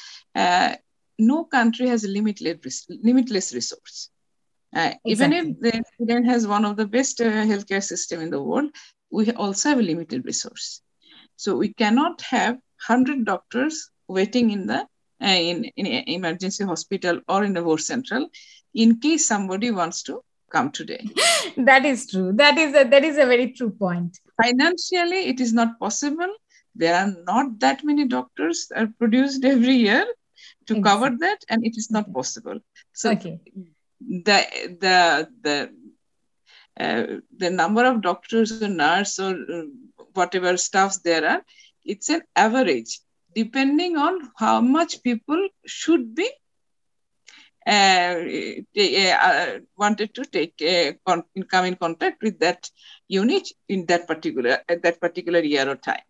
uh, 0.43 0.71
no 1.31 1.37
country 1.57 1.87
has 1.93 2.03
limitless 2.17 2.85
limitless 3.09 3.53
resource 3.59 4.09
uh, 4.75 4.91
exactly. 5.05 5.11
even 5.13 5.33
if 5.33 5.45
the 5.65 5.83
Sweden 5.95 6.25
has 6.25 6.45
one 6.55 6.65
of 6.69 6.75
the 6.75 6.87
best 6.95 7.21
uh, 7.21 7.29
healthcare 7.51 7.83
system 7.83 8.21
in 8.25 8.29
the 8.35 8.43
world 8.49 8.69
we 9.09 9.31
also 9.31 9.69
have 9.69 9.79
a 9.79 9.89
limited 9.91 10.25
resource 10.25 10.81
so 11.43 11.55
we 11.63 11.69
cannot 11.81 12.21
have 12.21 12.55
100 12.87 13.25
doctors 13.25 13.89
waiting 14.07 14.51
in 14.51 14.67
the 14.67 14.81
uh, 15.21 15.39
in, 15.51 15.63
in 15.77 15.85
emergency 16.17 16.63
hospital 16.65 17.21
or 17.27 17.43
in 17.43 17.53
the 17.53 17.61
Vårdcentral 17.61 18.25
in 18.73 18.99
case 18.99 19.25
somebody 19.25 19.71
wants 19.71 20.03
to 20.03 20.21
come 20.55 20.71
today. 20.71 21.03
That 21.69 21.85
is 21.85 22.07
true. 22.11 22.31
That 22.41 22.57
is 22.57 22.75
a 22.81 22.83
that 22.93 23.03
is 23.09 23.17
a 23.17 23.25
very 23.33 23.47
true 23.57 23.71
point. 23.83 24.19
Financially 24.43 25.21
it 25.31 25.39
is 25.45 25.53
not 25.59 25.79
possible. 25.79 26.33
There 26.83 26.95
are 27.01 27.11
not 27.31 27.59
that 27.59 27.83
many 27.89 28.05
doctors 28.13 28.71
are 28.75 28.87
produced 28.99 29.45
every 29.45 29.75
year 29.87 30.05
to 30.67 30.75
exactly. 30.75 30.83
cover 30.89 31.09
that 31.25 31.39
and 31.49 31.65
it 31.69 31.77
is 31.77 31.89
not 31.97 32.11
possible. 32.17 32.59
So 32.93 33.11
okay. 33.11 33.39
the 34.29 34.39
the 34.85 34.97
the 35.47 35.57
uh, 36.85 37.05
the 37.43 37.49
number 37.49 37.85
of 37.85 38.01
doctors 38.01 38.51
or 38.61 38.67
nurse 38.67 39.17
or 39.19 39.33
uh, 39.57 39.63
whatever 40.13 40.57
staffs 40.57 40.97
there 40.99 41.25
are 41.33 41.41
it's 41.85 42.09
an 42.09 42.21
average 42.35 42.99
depending 43.33 43.95
on 43.97 44.19
how 44.37 44.59
much 44.61 45.01
people 45.03 45.47
should 45.65 46.15
be 46.15 46.29
uh, 47.67 48.23
uh, 48.77 49.59
wanted 49.77 50.13
to 50.13 50.25
take 50.25 50.57
con- 51.05 51.23
come 51.49 51.65
in 51.65 51.75
contact 51.75 52.21
with 52.21 52.39
that 52.39 52.69
unit 53.07 53.47
in 53.67 53.85
that 53.87 54.07
particular 54.07 54.59
at 54.69 54.83
that 54.83 54.99
particular 54.99 55.39
year 55.39 55.69
or 55.69 55.75
time. 55.75 56.03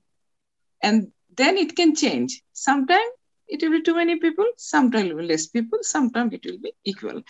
And 0.82 1.12
then 1.36 1.58
it 1.58 1.76
can 1.76 1.96
change. 1.96 2.42
Sometimes 2.54 3.12
it 3.48 3.62
will 3.62 3.72
be 3.72 3.82
too 3.82 3.96
many 3.96 4.18
people 4.18 4.46
sometimes 4.58 5.06
it 5.06 5.14
will 5.16 5.22
be 5.22 5.28
less 5.28 5.48
people 5.48 5.80
sometimes 5.82 6.34
it 6.34 6.46
will 6.46 6.60
be 6.60 6.74
equal. 6.84 7.22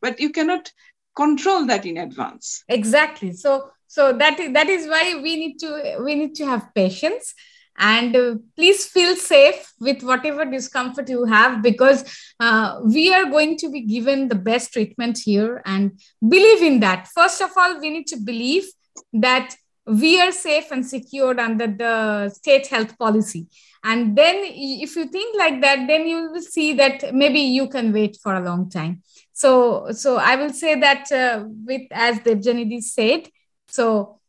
But 0.00 0.20
you 0.20 0.30
cannot 0.30 0.72
control 1.16 1.66
that 1.66 1.86
in 1.86 1.96
advance. 1.96 2.64
Exactly. 2.68 3.32
So 3.32 3.70
so 3.86 4.12
that 4.12 4.38
that 4.54 4.68
is 4.68 4.88
why 4.88 5.20
we 5.22 5.36
need 5.36 5.58
to 5.58 5.98
we 6.04 6.14
need 6.14 6.34
to 6.36 6.46
have 6.46 6.74
patience 6.74 7.34
and 7.78 8.14
uh, 8.14 8.34
please 8.56 8.86
feel 8.86 9.16
safe 9.16 9.72
with 9.80 10.02
whatever 10.02 10.44
discomfort 10.44 11.08
you 11.08 11.24
have 11.24 11.62
because 11.62 12.04
uh, 12.40 12.80
we 12.84 13.12
are 13.12 13.24
going 13.24 13.56
to 13.58 13.70
be 13.70 13.80
given 13.80 14.28
the 14.28 14.34
best 14.34 14.72
treatment 14.72 15.18
here. 15.18 15.62
And 15.64 16.00
believe 16.26 16.62
in 16.62 16.80
that. 16.80 17.08
First 17.08 17.40
of 17.42 17.50
all 17.56 17.80
we 17.80 17.90
need 17.90 18.06
to 18.08 18.16
believe 18.16 18.64
that 19.12 19.56
we 19.86 20.20
are 20.20 20.32
safe 20.32 20.70
and 20.70 20.86
secured 20.86 21.38
under 21.38 21.66
the 21.66 22.30
state 22.30 22.68
health 22.68 22.96
policy. 22.96 23.48
And 23.82 24.16
then 24.16 24.36
if 24.44 24.96
you 24.96 25.06
think 25.06 25.36
like 25.36 25.60
that 25.60 25.86
then 25.86 26.06
you 26.06 26.30
will 26.30 26.42
see 26.42 26.72
that 26.74 27.14
maybe 27.14 27.40
you 27.40 27.68
can 27.68 27.92
wait 27.92 28.16
for 28.22 28.34
a 28.34 28.40
long 28.40 28.70
time. 28.70 29.02
So 29.32 29.90
so 29.90 30.16
i 30.16 30.36
will 30.36 30.52
say 30.52 30.78
that 30.78 31.10
uh, 31.10 31.44
with 31.66 31.82
as 31.90 32.20
Debjanidhi 32.20 32.80
said 32.82 33.28
so 33.66 34.20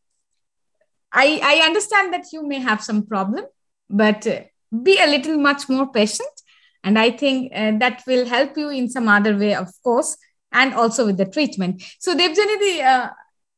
i 1.24 1.40
i 1.44 1.56
understand 1.66 2.14
that 2.14 2.26
you 2.34 2.48
may 2.48 2.60
have 2.60 2.84
some 2.84 3.06
problem 3.06 3.46
but 3.90 4.28
uh, 4.28 4.42
be 4.84 5.00
a 5.00 5.08
little 5.08 5.38
much 5.38 5.70
more 5.70 5.92
patient. 5.92 6.42
And 6.84 7.00
i 7.00 7.10
think 7.10 7.52
uh, 7.56 7.72
that 7.80 8.04
will 8.08 8.26
help 8.28 8.58
you 8.58 8.70
in 8.70 8.90
some 8.90 9.08
other 9.08 9.36
way 9.38 9.56
of 9.56 9.70
course 9.84 10.18
and 10.52 10.74
also 10.74 11.06
with 11.06 11.18
the 11.18 11.26
treatment. 11.26 11.84
So 12.00 12.16
Debjanidhi, 12.16 12.84
uh, 12.84 13.10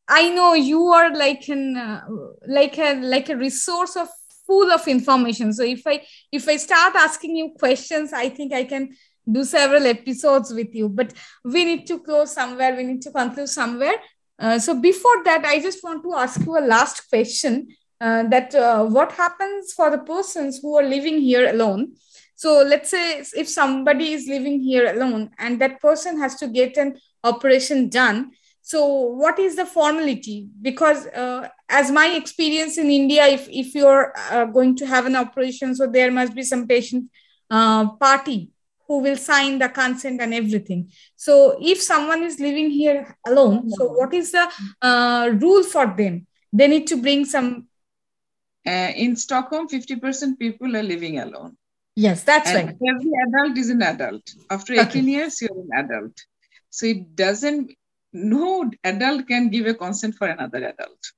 i 0.09 0.29
know 0.29 0.53
you 0.53 0.83
are 0.97 1.13
like 1.13 1.49
an 1.49 1.75
uh, 1.75 2.01
like 2.47 2.77
a 2.77 2.93
like 3.01 3.29
a 3.29 3.35
resource 3.35 3.97
of 3.97 4.07
full 4.45 4.71
of 4.71 4.87
information. 4.87 5.51
So 5.53 5.63
if 5.63 5.85
i 5.85 6.01
if 6.31 6.47
i 6.47 6.55
start 6.55 6.95
asking 6.95 7.35
you 7.35 7.51
questions 7.59 8.13
i 8.13 8.29
think 8.29 8.53
i 8.53 8.63
can 8.63 8.89
do 9.29 9.43
several 9.43 9.85
episodes 9.85 10.53
with 10.53 10.73
you. 10.73 10.87
But 10.89 11.13
we 11.43 11.65
need 11.65 11.85
to 11.87 11.99
close 11.99 12.33
somewhere. 12.33 12.75
We 12.75 12.83
need 12.83 13.01
to 13.01 13.11
conclude 13.11 13.49
somewhere 13.49 13.95
uh, 14.39 14.59
so 14.59 14.79
before 14.79 15.23
that 15.23 15.45
i 15.45 15.59
just 15.59 15.83
want 15.83 16.03
to 16.03 16.13
ask 16.13 16.45
you 16.45 16.57
a 16.57 16.65
last 16.75 17.09
question 17.09 17.67
uh, 17.99 18.23
that 18.29 18.53
uh, 18.53 18.85
what 18.85 19.11
happens 19.13 19.73
for 19.73 19.89
the 19.89 19.97
persons 19.97 20.59
who 20.61 20.77
are 20.77 20.83
living 20.83 21.19
here 21.19 21.49
alone? 21.49 21.93
So 22.35 22.61
let's 22.61 22.91
say 22.91 23.23
if 23.35 23.49
somebody 23.49 24.13
is 24.13 24.27
living 24.27 24.61
here 24.61 24.93
alone 24.93 25.31
and 25.39 25.59
that 25.61 25.81
person 25.81 26.19
has 26.19 26.35
to 26.35 26.47
get 26.47 26.77
an 26.77 26.99
operation 27.23 27.89
done 27.89 28.31
so 28.61 28.85
what 28.85 29.39
is 29.39 29.55
the 29.55 29.65
formality? 29.65 30.45
Because 30.61 31.07
uh, 31.07 31.47
as 31.69 31.89
my 31.89 32.07
experience 32.07 32.77
in 32.77 32.91
india 32.91 33.25
if, 33.25 33.47
if 33.49 33.73
you're 33.73 34.13
uh, 34.29 34.43
going 34.43 34.75
to 34.75 34.85
have 34.85 35.05
an 35.05 35.15
operation 35.15 35.73
so 35.73 35.87
there 35.87 36.11
must 36.11 36.35
be 36.35 36.43
some 36.43 36.67
patient 36.67 37.09
party 37.49 38.51
who 38.87 38.99
will 38.99 39.17
sign 39.17 39.59
the 39.59 39.69
consent 39.69 40.21
and 40.21 40.33
everything 40.33 40.89
so 41.15 41.57
if 41.61 41.81
someone 41.81 42.23
is 42.23 42.39
living 42.39 42.69
here 42.69 43.15
alone 43.25 43.69
so 43.69 43.87
what 43.99 44.13
is 44.13 44.31
the 44.31 44.45
uh, 44.81 45.29
rule 45.45 45.63
for 45.63 45.87
them 45.97 46.25
they 46.53 46.67
need 46.67 46.87
to 46.87 47.01
bring 47.01 47.25
some 47.25 47.67
uh, 48.65 48.91
in 48.95 49.15
stockholm 49.15 49.67
50% 49.67 50.37
people 50.39 50.75
are 50.75 50.83
living 50.83 51.19
alone 51.19 51.57
yes 51.95 52.23
that's 52.23 52.49
and 52.49 52.67
right 52.67 52.93
every 52.93 53.11
adult 53.25 53.57
is 53.57 53.69
an 53.69 53.81
adult 53.81 54.23
after 54.49 54.73
18 54.73 54.85
okay. 54.85 54.99
years 55.01 55.41
you're 55.41 55.59
an 55.65 55.69
adult 55.83 56.25
so 56.69 56.85
it 56.85 57.15
doesn't 57.15 57.71
no 58.13 58.69
adult 58.83 59.27
can 59.27 59.49
give 59.49 59.65
a 59.67 59.73
consent 59.73 60.15
for 60.15 60.27
another 60.27 60.57
adult. 60.57 61.11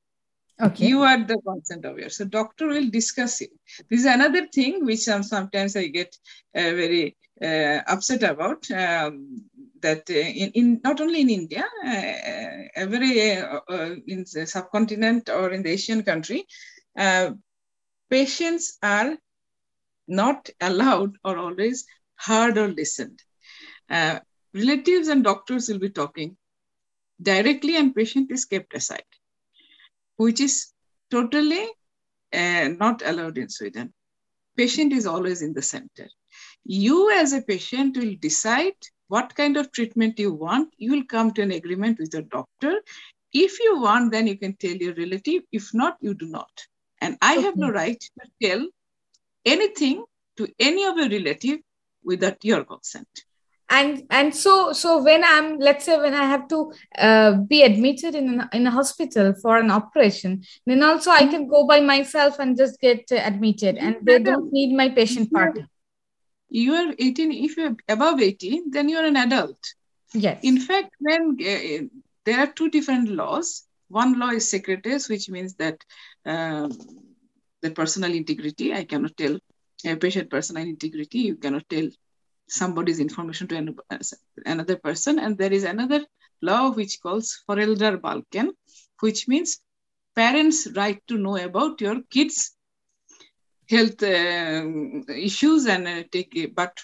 Okay. 0.62 0.88
You 0.88 1.04
are 1.04 1.24
the 1.24 1.40
consent 1.46 1.86
of 1.86 1.98
your. 1.98 2.10
So 2.10 2.26
doctor 2.26 2.68
will 2.68 2.90
discuss 2.90 3.42
it. 3.42 3.52
This 3.90 4.02
is 4.02 4.06
another 4.06 4.48
thing 4.48 4.86
which 4.86 5.00
sometimes 5.00 5.76
I 5.78 5.88
get 5.88 6.16
uh, 6.54 6.76
very 6.82 7.16
upset 7.42 8.24
about. 8.24 8.70
Um, 8.72 9.50
that 9.82 10.10
uh, 10.10 10.14
in, 10.14 10.52
in, 10.52 10.82
not 10.84 11.02
only 11.02 11.22
in 11.22 11.30
India, 11.30 11.66
uh, 11.86 12.68
every 12.76 13.38
uh, 13.38 13.60
uh, 13.70 13.96
in 14.08 14.26
the 14.34 14.46
subcontinent 14.46 15.30
or 15.30 15.52
in 15.52 15.64
the 15.64 15.70
Asian 15.70 16.04
country, 16.04 16.46
patients 18.10 18.78
are 18.82 19.18
not 20.08 20.50
allowed 20.62 21.16
or 21.24 21.38
always 21.38 21.86
heard 22.16 22.58
or 22.58 22.68
listened. 22.68 23.20
relatives 24.54 25.08
and 25.08 25.24
doctors 25.24 25.70
will 25.70 25.80
be 25.80 25.90
talking 25.90 26.36
directly 27.22 27.76
and 27.76 27.94
patient 27.96 28.32
is 28.32 28.46
kept 28.46 28.74
aside, 28.74 29.12
which 30.18 30.42
is 30.42 30.74
totally 31.12 31.68
uh, 32.34 32.68
not 32.80 33.04
allowed 33.06 33.38
in 33.38 33.50
Sweden. 33.50 33.94
Patient 34.58 34.92
is 34.94 35.06
always 35.06 35.42
in 35.42 35.54
the 35.54 35.62
center. 35.62 36.08
You 36.66 37.12
as 37.12 37.34
a 37.34 37.42
patient 37.42 37.98
will 37.98 38.16
decide 38.20 38.76
what 39.08 39.36
kind 39.36 39.58
of 39.58 39.72
treatment 39.72 40.20
you 40.20 40.34
want. 40.34 40.74
You 40.78 40.92
will 40.92 41.06
come 41.06 41.32
to 41.34 41.42
an 41.42 41.52
agreement 41.52 42.00
with 42.00 42.14
your 42.14 42.24
doctor. 42.24 42.82
If 43.34 43.60
you 43.60 43.80
want, 43.80 44.12
then 44.12 44.28
you 44.28 44.38
can 44.38 44.56
tell 44.56 44.76
your 44.76 44.94
relative. 44.94 45.44
If 45.52 45.74
not, 45.74 45.98
you 46.02 46.14
do 46.14 46.28
not. 46.28 46.52
And 47.02 47.18
I 47.22 47.34
okay. 47.38 47.44
have 47.44 47.56
no 47.56 47.70
right 47.70 48.00
to 48.00 48.30
tell 48.42 48.68
anything 49.46 50.06
to 50.38 50.48
any 50.60 50.86
of 50.86 50.98
your 50.98 51.10
relative 51.10 51.60
without 52.04 52.44
your 52.44 52.64
consent 52.64 53.08
and 53.70 54.04
and 54.10 54.36
so 54.36 54.74
so 54.74 55.02
when 55.04 55.24
i'm 55.24 55.58
let's 55.60 55.86
say 55.86 55.98
when 55.98 56.14
i 56.14 56.26
have 56.26 56.48
to 56.48 56.72
uh, 56.98 57.34
be 57.34 57.62
admitted 57.64 58.16
in 58.16 58.28
an, 58.34 58.50
in 58.54 58.68
a 58.68 58.72
hospital 58.72 59.34
for 59.42 59.58
an 59.58 59.70
operation 59.72 60.44
then 60.66 60.82
also 60.84 61.12
i 61.12 61.26
can 61.28 61.48
go 61.48 61.66
by 61.68 61.80
myself 61.80 62.40
and 62.40 62.58
just 62.58 62.80
get 62.82 63.04
admitted 63.12 63.78
and 63.78 63.98
they 64.04 64.20
don't 64.20 64.52
need 64.52 64.76
my 64.76 64.90
patient 64.90 65.32
party 65.32 65.64
you 66.50 66.74
are 66.74 66.94
18 66.98 67.32
if 67.32 67.58
you're 67.58 67.76
above 67.88 68.22
18 68.22 68.72
then 68.72 68.90
you're 68.90 69.06
an 69.06 69.18
adult. 69.18 69.60
Yes. 70.14 70.40
In 70.44 70.60
fact 70.60 70.96
when 71.00 71.38
uh, 71.40 71.88
there 72.26 72.40
are 72.40 72.48
two 72.48 72.70
different 72.70 73.10
laws. 73.10 73.64
One 73.88 74.20
law 74.20 74.30
is 74.30 74.50
sekretess 74.50 75.10
which 75.10 75.30
means 75.30 75.56
that 75.56 75.84
um, 76.26 76.72
the 77.62 77.72
personal 77.72 78.14
integrity 78.14 78.74
i 78.74 78.84
cannot 78.86 79.18
tell 79.18 79.38
a 79.86 79.96
patient 79.96 80.30
personal 80.30 80.64
integrity 80.64 81.20
you 81.20 81.36
cannot 81.36 81.68
tell 81.68 81.90
somebody's 82.50 83.00
information 83.00 83.48
to 83.48 83.76
another 84.46 84.76
person. 84.76 85.20
And 85.20 85.38
there 85.38 85.54
is 85.54 85.64
another 85.64 86.06
law 86.42 86.72
which 86.72 87.00
calls 87.02 87.44
föräldrabalken, 87.48 88.52
which 89.00 89.28
means 89.28 89.62
parents' 90.16 90.68
right 90.76 91.02
to 91.08 91.18
know 91.18 91.38
about 91.38 91.82
your 91.82 92.02
kids' 92.10 92.56
health 93.70 94.02
uh, 94.04 94.64
issues 95.14 95.68
and 95.68 95.88
uh, 95.88 96.04
take 96.12 96.36
it. 96.36 96.56
But 96.56 96.78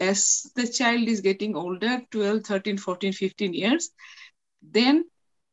as 0.00 0.50
the 0.54 0.66
child 0.66 1.08
is 1.08 1.20
getting 1.20 1.54
older, 1.54 2.00
12, 2.10 2.42
13, 2.42 2.78
14, 2.78 3.12
15 3.12 3.54
years, 3.54 3.90
then 4.62 5.04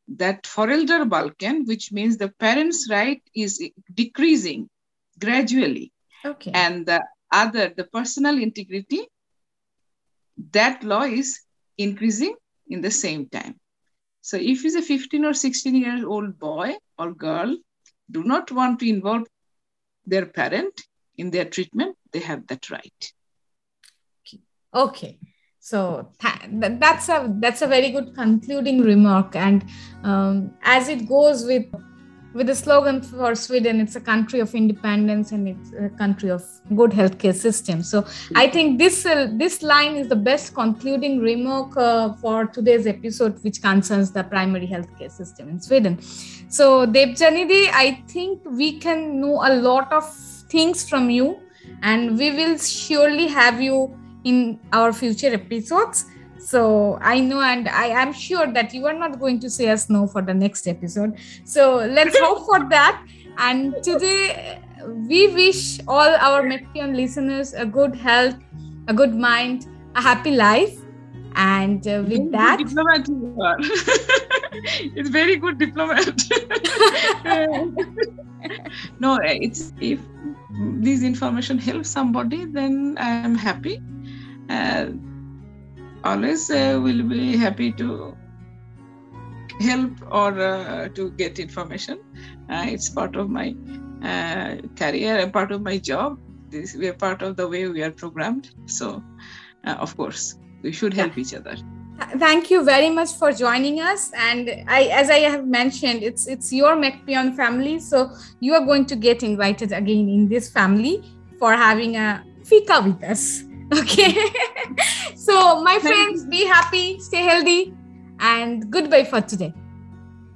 that 0.07 0.43
föräldrabalken, 0.43 1.65
which 1.65 1.91
means 1.91 2.17
the 2.17 2.29
parents' 2.39 2.89
right 2.89 3.21
is 3.35 3.61
decreasing 3.93 4.69
gradually. 5.19 5.91
Okay. 6.25 6.51
And 6.53 6.85
the 6.85 7.01
other, 7.31 7.73
the 7.75 7.85
personal 7.85 8.37
integrity 8.37 9.07
that 10.51 10.83
law 10.83 11.03
is 11.03 11.41
increasing 11.77 12.35
in 12.67 12.81
the 12.81 12.91
same 12.91 13.27
time. 13.29 13.59
So 14.21 14.37
if 14.37 14.61
he's 14.61 14.75
a 14.75 14.81
15 14.81 15.25
or 15.25 15.33
16 15.33 15.75
year 15.75 16.07
old 16.07 16.39
boy 16.39 16.75
or 16.97 17.13
girl 17.13 17.57
do 18.09 18.23
not 18.23 18.51
want 18.51 18.79
to 18.79 18.89
involve 18.89 19.27
their 20.05 20.25
parent 20.25 20.81
in 21.17 21.31
their 21.31 21.45
treatment, 21.45 21.95
they 22.11 22.19
have 22.19 22.47
that 22.47 22.69
right. 22.69 23.13
Okay. 24.21 24.41
okay. 24.73 25.19
So 25.59 26.11
th- 26.19 26.79
that's 26.79 27.07
a 27.07 27.33
that's 27.39 27.61
a 27.61 27.67
very 27.67 27.91
good 27.91 28.13
concluding 28.15 28.81
remark, 28.81 29.33
and 29.35 29.63
um, 30.03 30.53
as 30.61 30.89
it 30.89 31.07
goes 31.07 31.45
with 31.45 31.65
with 32.33 32.47
the 32.47 32.55
slogan 32.55 33.01
for 33.01 33.35
Sweden, 33.35 33.79
it's 33.79 33.95
a 33.95 34.01
country 34.01 34.39
of 34.39 34.53
independence 34.55 35.31
and 35.31 35.47
it's 35.47 35.71
a 35.73 35.89
country 35.89 36.29
of 36.29 36.43
good 36.75 36.91
healthcare 36.91 37.35
system. 37.35 37.83
So 37.83 38.05
I 38.35 38.47
think 38.47 38.79
this 38.79 39.05
uh, 39.05 39.29
this 39.33 39.61
line 39.61 39.95
is 39.95 40.07
the 40.07 40.15
best 40.15 40.53
concluding 40.55 41.19
remark 41.19 41.77
uh, 41.77 42.13
for 42.13 42.45
today's 42.47 42.87
episode, 42.87 43.41
which 43.43 43.61
concerns 43.61 44.11
the 44.11 44.23
primary 44.23 44.67
healthcare 44.67 45.11
system 45.11 45.49
in 45.49 45.61
Sweden. 45.61 46.01
So 46.49 46.85
Debjanidhi, 46.87 47.69
I 47.71 48.03
think 48.07 48.41
we 48.45 48.79
can 48.79 49.21
know 49.21 49.41
a 49.45 49.53
lot 49.55 49.91
of 49.91 50.11
things 50.49 50.87
from 50.87 51.09
you, 51.09 51.37
and 51.81 52.17
we 52.17 52.31
will 52.31 52.57
surely 52.57 53.27
have 53.27 53.61
you 53.61 53.95
in 54.23 54.59
our 54.71 54.93
future 54.93 55.33
episodes. 55.33 56.05
So 56.45 56.97
I 57.01 57.19
know 57.19 57.41
and 57.41 57.67
I 57.69 57.87
am 57.87 58.13
sure 58.13 58.51
that 58.51 58.73
you 58.73 58.85
are 58.85 58.93
not 58.93 59.19
going 59.19 59.39
to 59.39 59.49
say 59.49 59.69
us 59.69 59.89
no 59.89 60.07
for 60.07 60.21
the 60.21 60.33
next 60.33 60.67
episode. 60.67 61.17
So 61.45 61.77
let's 61.77 62.17
hope 62.19 62.45
for 62.45 62.67
that. 62.75 63.05
And 63.37 63.75
today 63.81 64.61
we 64.85 65.27
wish 65.27 65.79
all 65.87 66.15
our 66.15 66.43
Metpion 66.43 66.95
listeners 66.95 67.53
a 67.53 67.65
good 67.65 67.95
health, 67.95 68.35
a 68.87 68.93
good 68.93 69.15
mind, 69.15 69.67
a 69.95 70.01
happy 70.01 70.31
life. 70.31 70.77
And 71.35 71.87
uh, 71.87 72.03
with 72.07 72.31
that, 72.31 72.59
diplomat 72.59 73.07
you 73.07 73.35
are. 73.41 73.57
it's 74.95 75.09
very 75.09 75.37
good 75.37 75.57
diplomat. 75.57 76.05
no, 78.99 79.17
it's 79.23 79.73
if 79.81 79.99
this 80.75 81.01
information 81.01 81.57
helps 81.57 81.89
somebody, 81.89 82.45
then 82.45 82.97
I 82.99 83.09
am 83.09 83.33
happy. 83.33 83.81
Uh, 84.47 84.89
always 86.03 86.49
uh, 86.49 86.79
will 86.81 87.03
be 87.03 87.37
happy 87.37 87.71
to 87.73 88.15
help 89.61 89.91
or 90.11 90.39
uh, 90.39 90.89
to 90.89 91.11
get 91.11 91.39
information. 91.39 91.99
Uh, 92.49 92.65
it's 92.67 92.89
part 92.89 93.15
of 93.15 93.29
my 93.29 93.55
uh, 94.03 94.57
career 94.75 95.19
and 95.19 95.31
part 95.31 95.51
of 95.51 95.61
my 95.61 95.77
job. 95.77 96.19
This 96.49 96.75
we 96.75 96.87
are 96.87 96.93
part 96.93 97.21
of 97.21 97.35
the 97.35 97.47
way 97.47 97.67
we 97.67 97.83
are 97.83 97.91
programmed. 97.91 98.51
So, 98.65 99.03
uh, 99.65 99.75
of 99.79 99.95
course, 99.97 100.35
we 100.61 100.71
should 100.71 100.93
help 100.93 101.17
each 101.17 101.33
other. 101.33 101.55
thank 102.17 102.49
you 102.51 102.63
very 102.63 102.89
much 102.89 103.11
for 103.19 103.31
joining 103.31 103.79
us 103.79 104.11
and 104.27 104.49
i 104.67 104.79
as 105.01 105.09
i 105.09 105.19
have 105.33 105.45
mentioned 105.45 106.01
it's 106.07 106.27
it's 106.27 106.51
your 106.51 106.75
MacPion 106.75 107.35
family 107.35 107.79
so 107.79 108.09
you 108.39 108.55
are 108.57 108.65
going 108.65 108.85
to 108.85 108.95
get 108.95 109.23
invited 109.23 109.71
again 109.71 110.09
in 110.09 110.27
this 110.27 110.49
family 110.49 110.95
for 111.39 111.53
having 111.53 111.95
a 111.95 112.23
fika 112.43 112.81
with 112.87 113.03
us 113.03 113.43
okay 113.79 114.13
so 115.15 115.61
my 115.61 115.79
friends 115.79 116.25
be 116.25 116.45
happy 116.45 116.99
stay 116.99 117.23
healthy 117.23 117.73
and 118.19 118.71
goodbye 118.71 119.03
for 119.03 119.21
today 119.21 119.53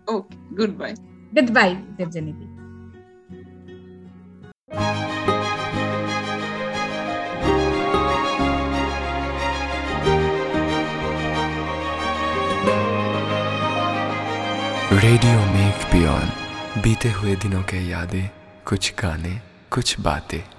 okay 0.07 0.37
goodbye 0.55 0.95
goodbye 1.33 1.73
devjaniti 1.97 2.47
radio 15.01 15.39
make 15.53 15.83
beyond 15.91 16.81
बीते 16.81 17.09
हुए 17.11 17.35
दिनों 17.43 17.61
के 17.69 17.77
यादें 17.89 18.29
कुछ 18.65 18.93
गाने 19.01 19.33
कुछ 19.71 19.99
बातें 19.99 20.56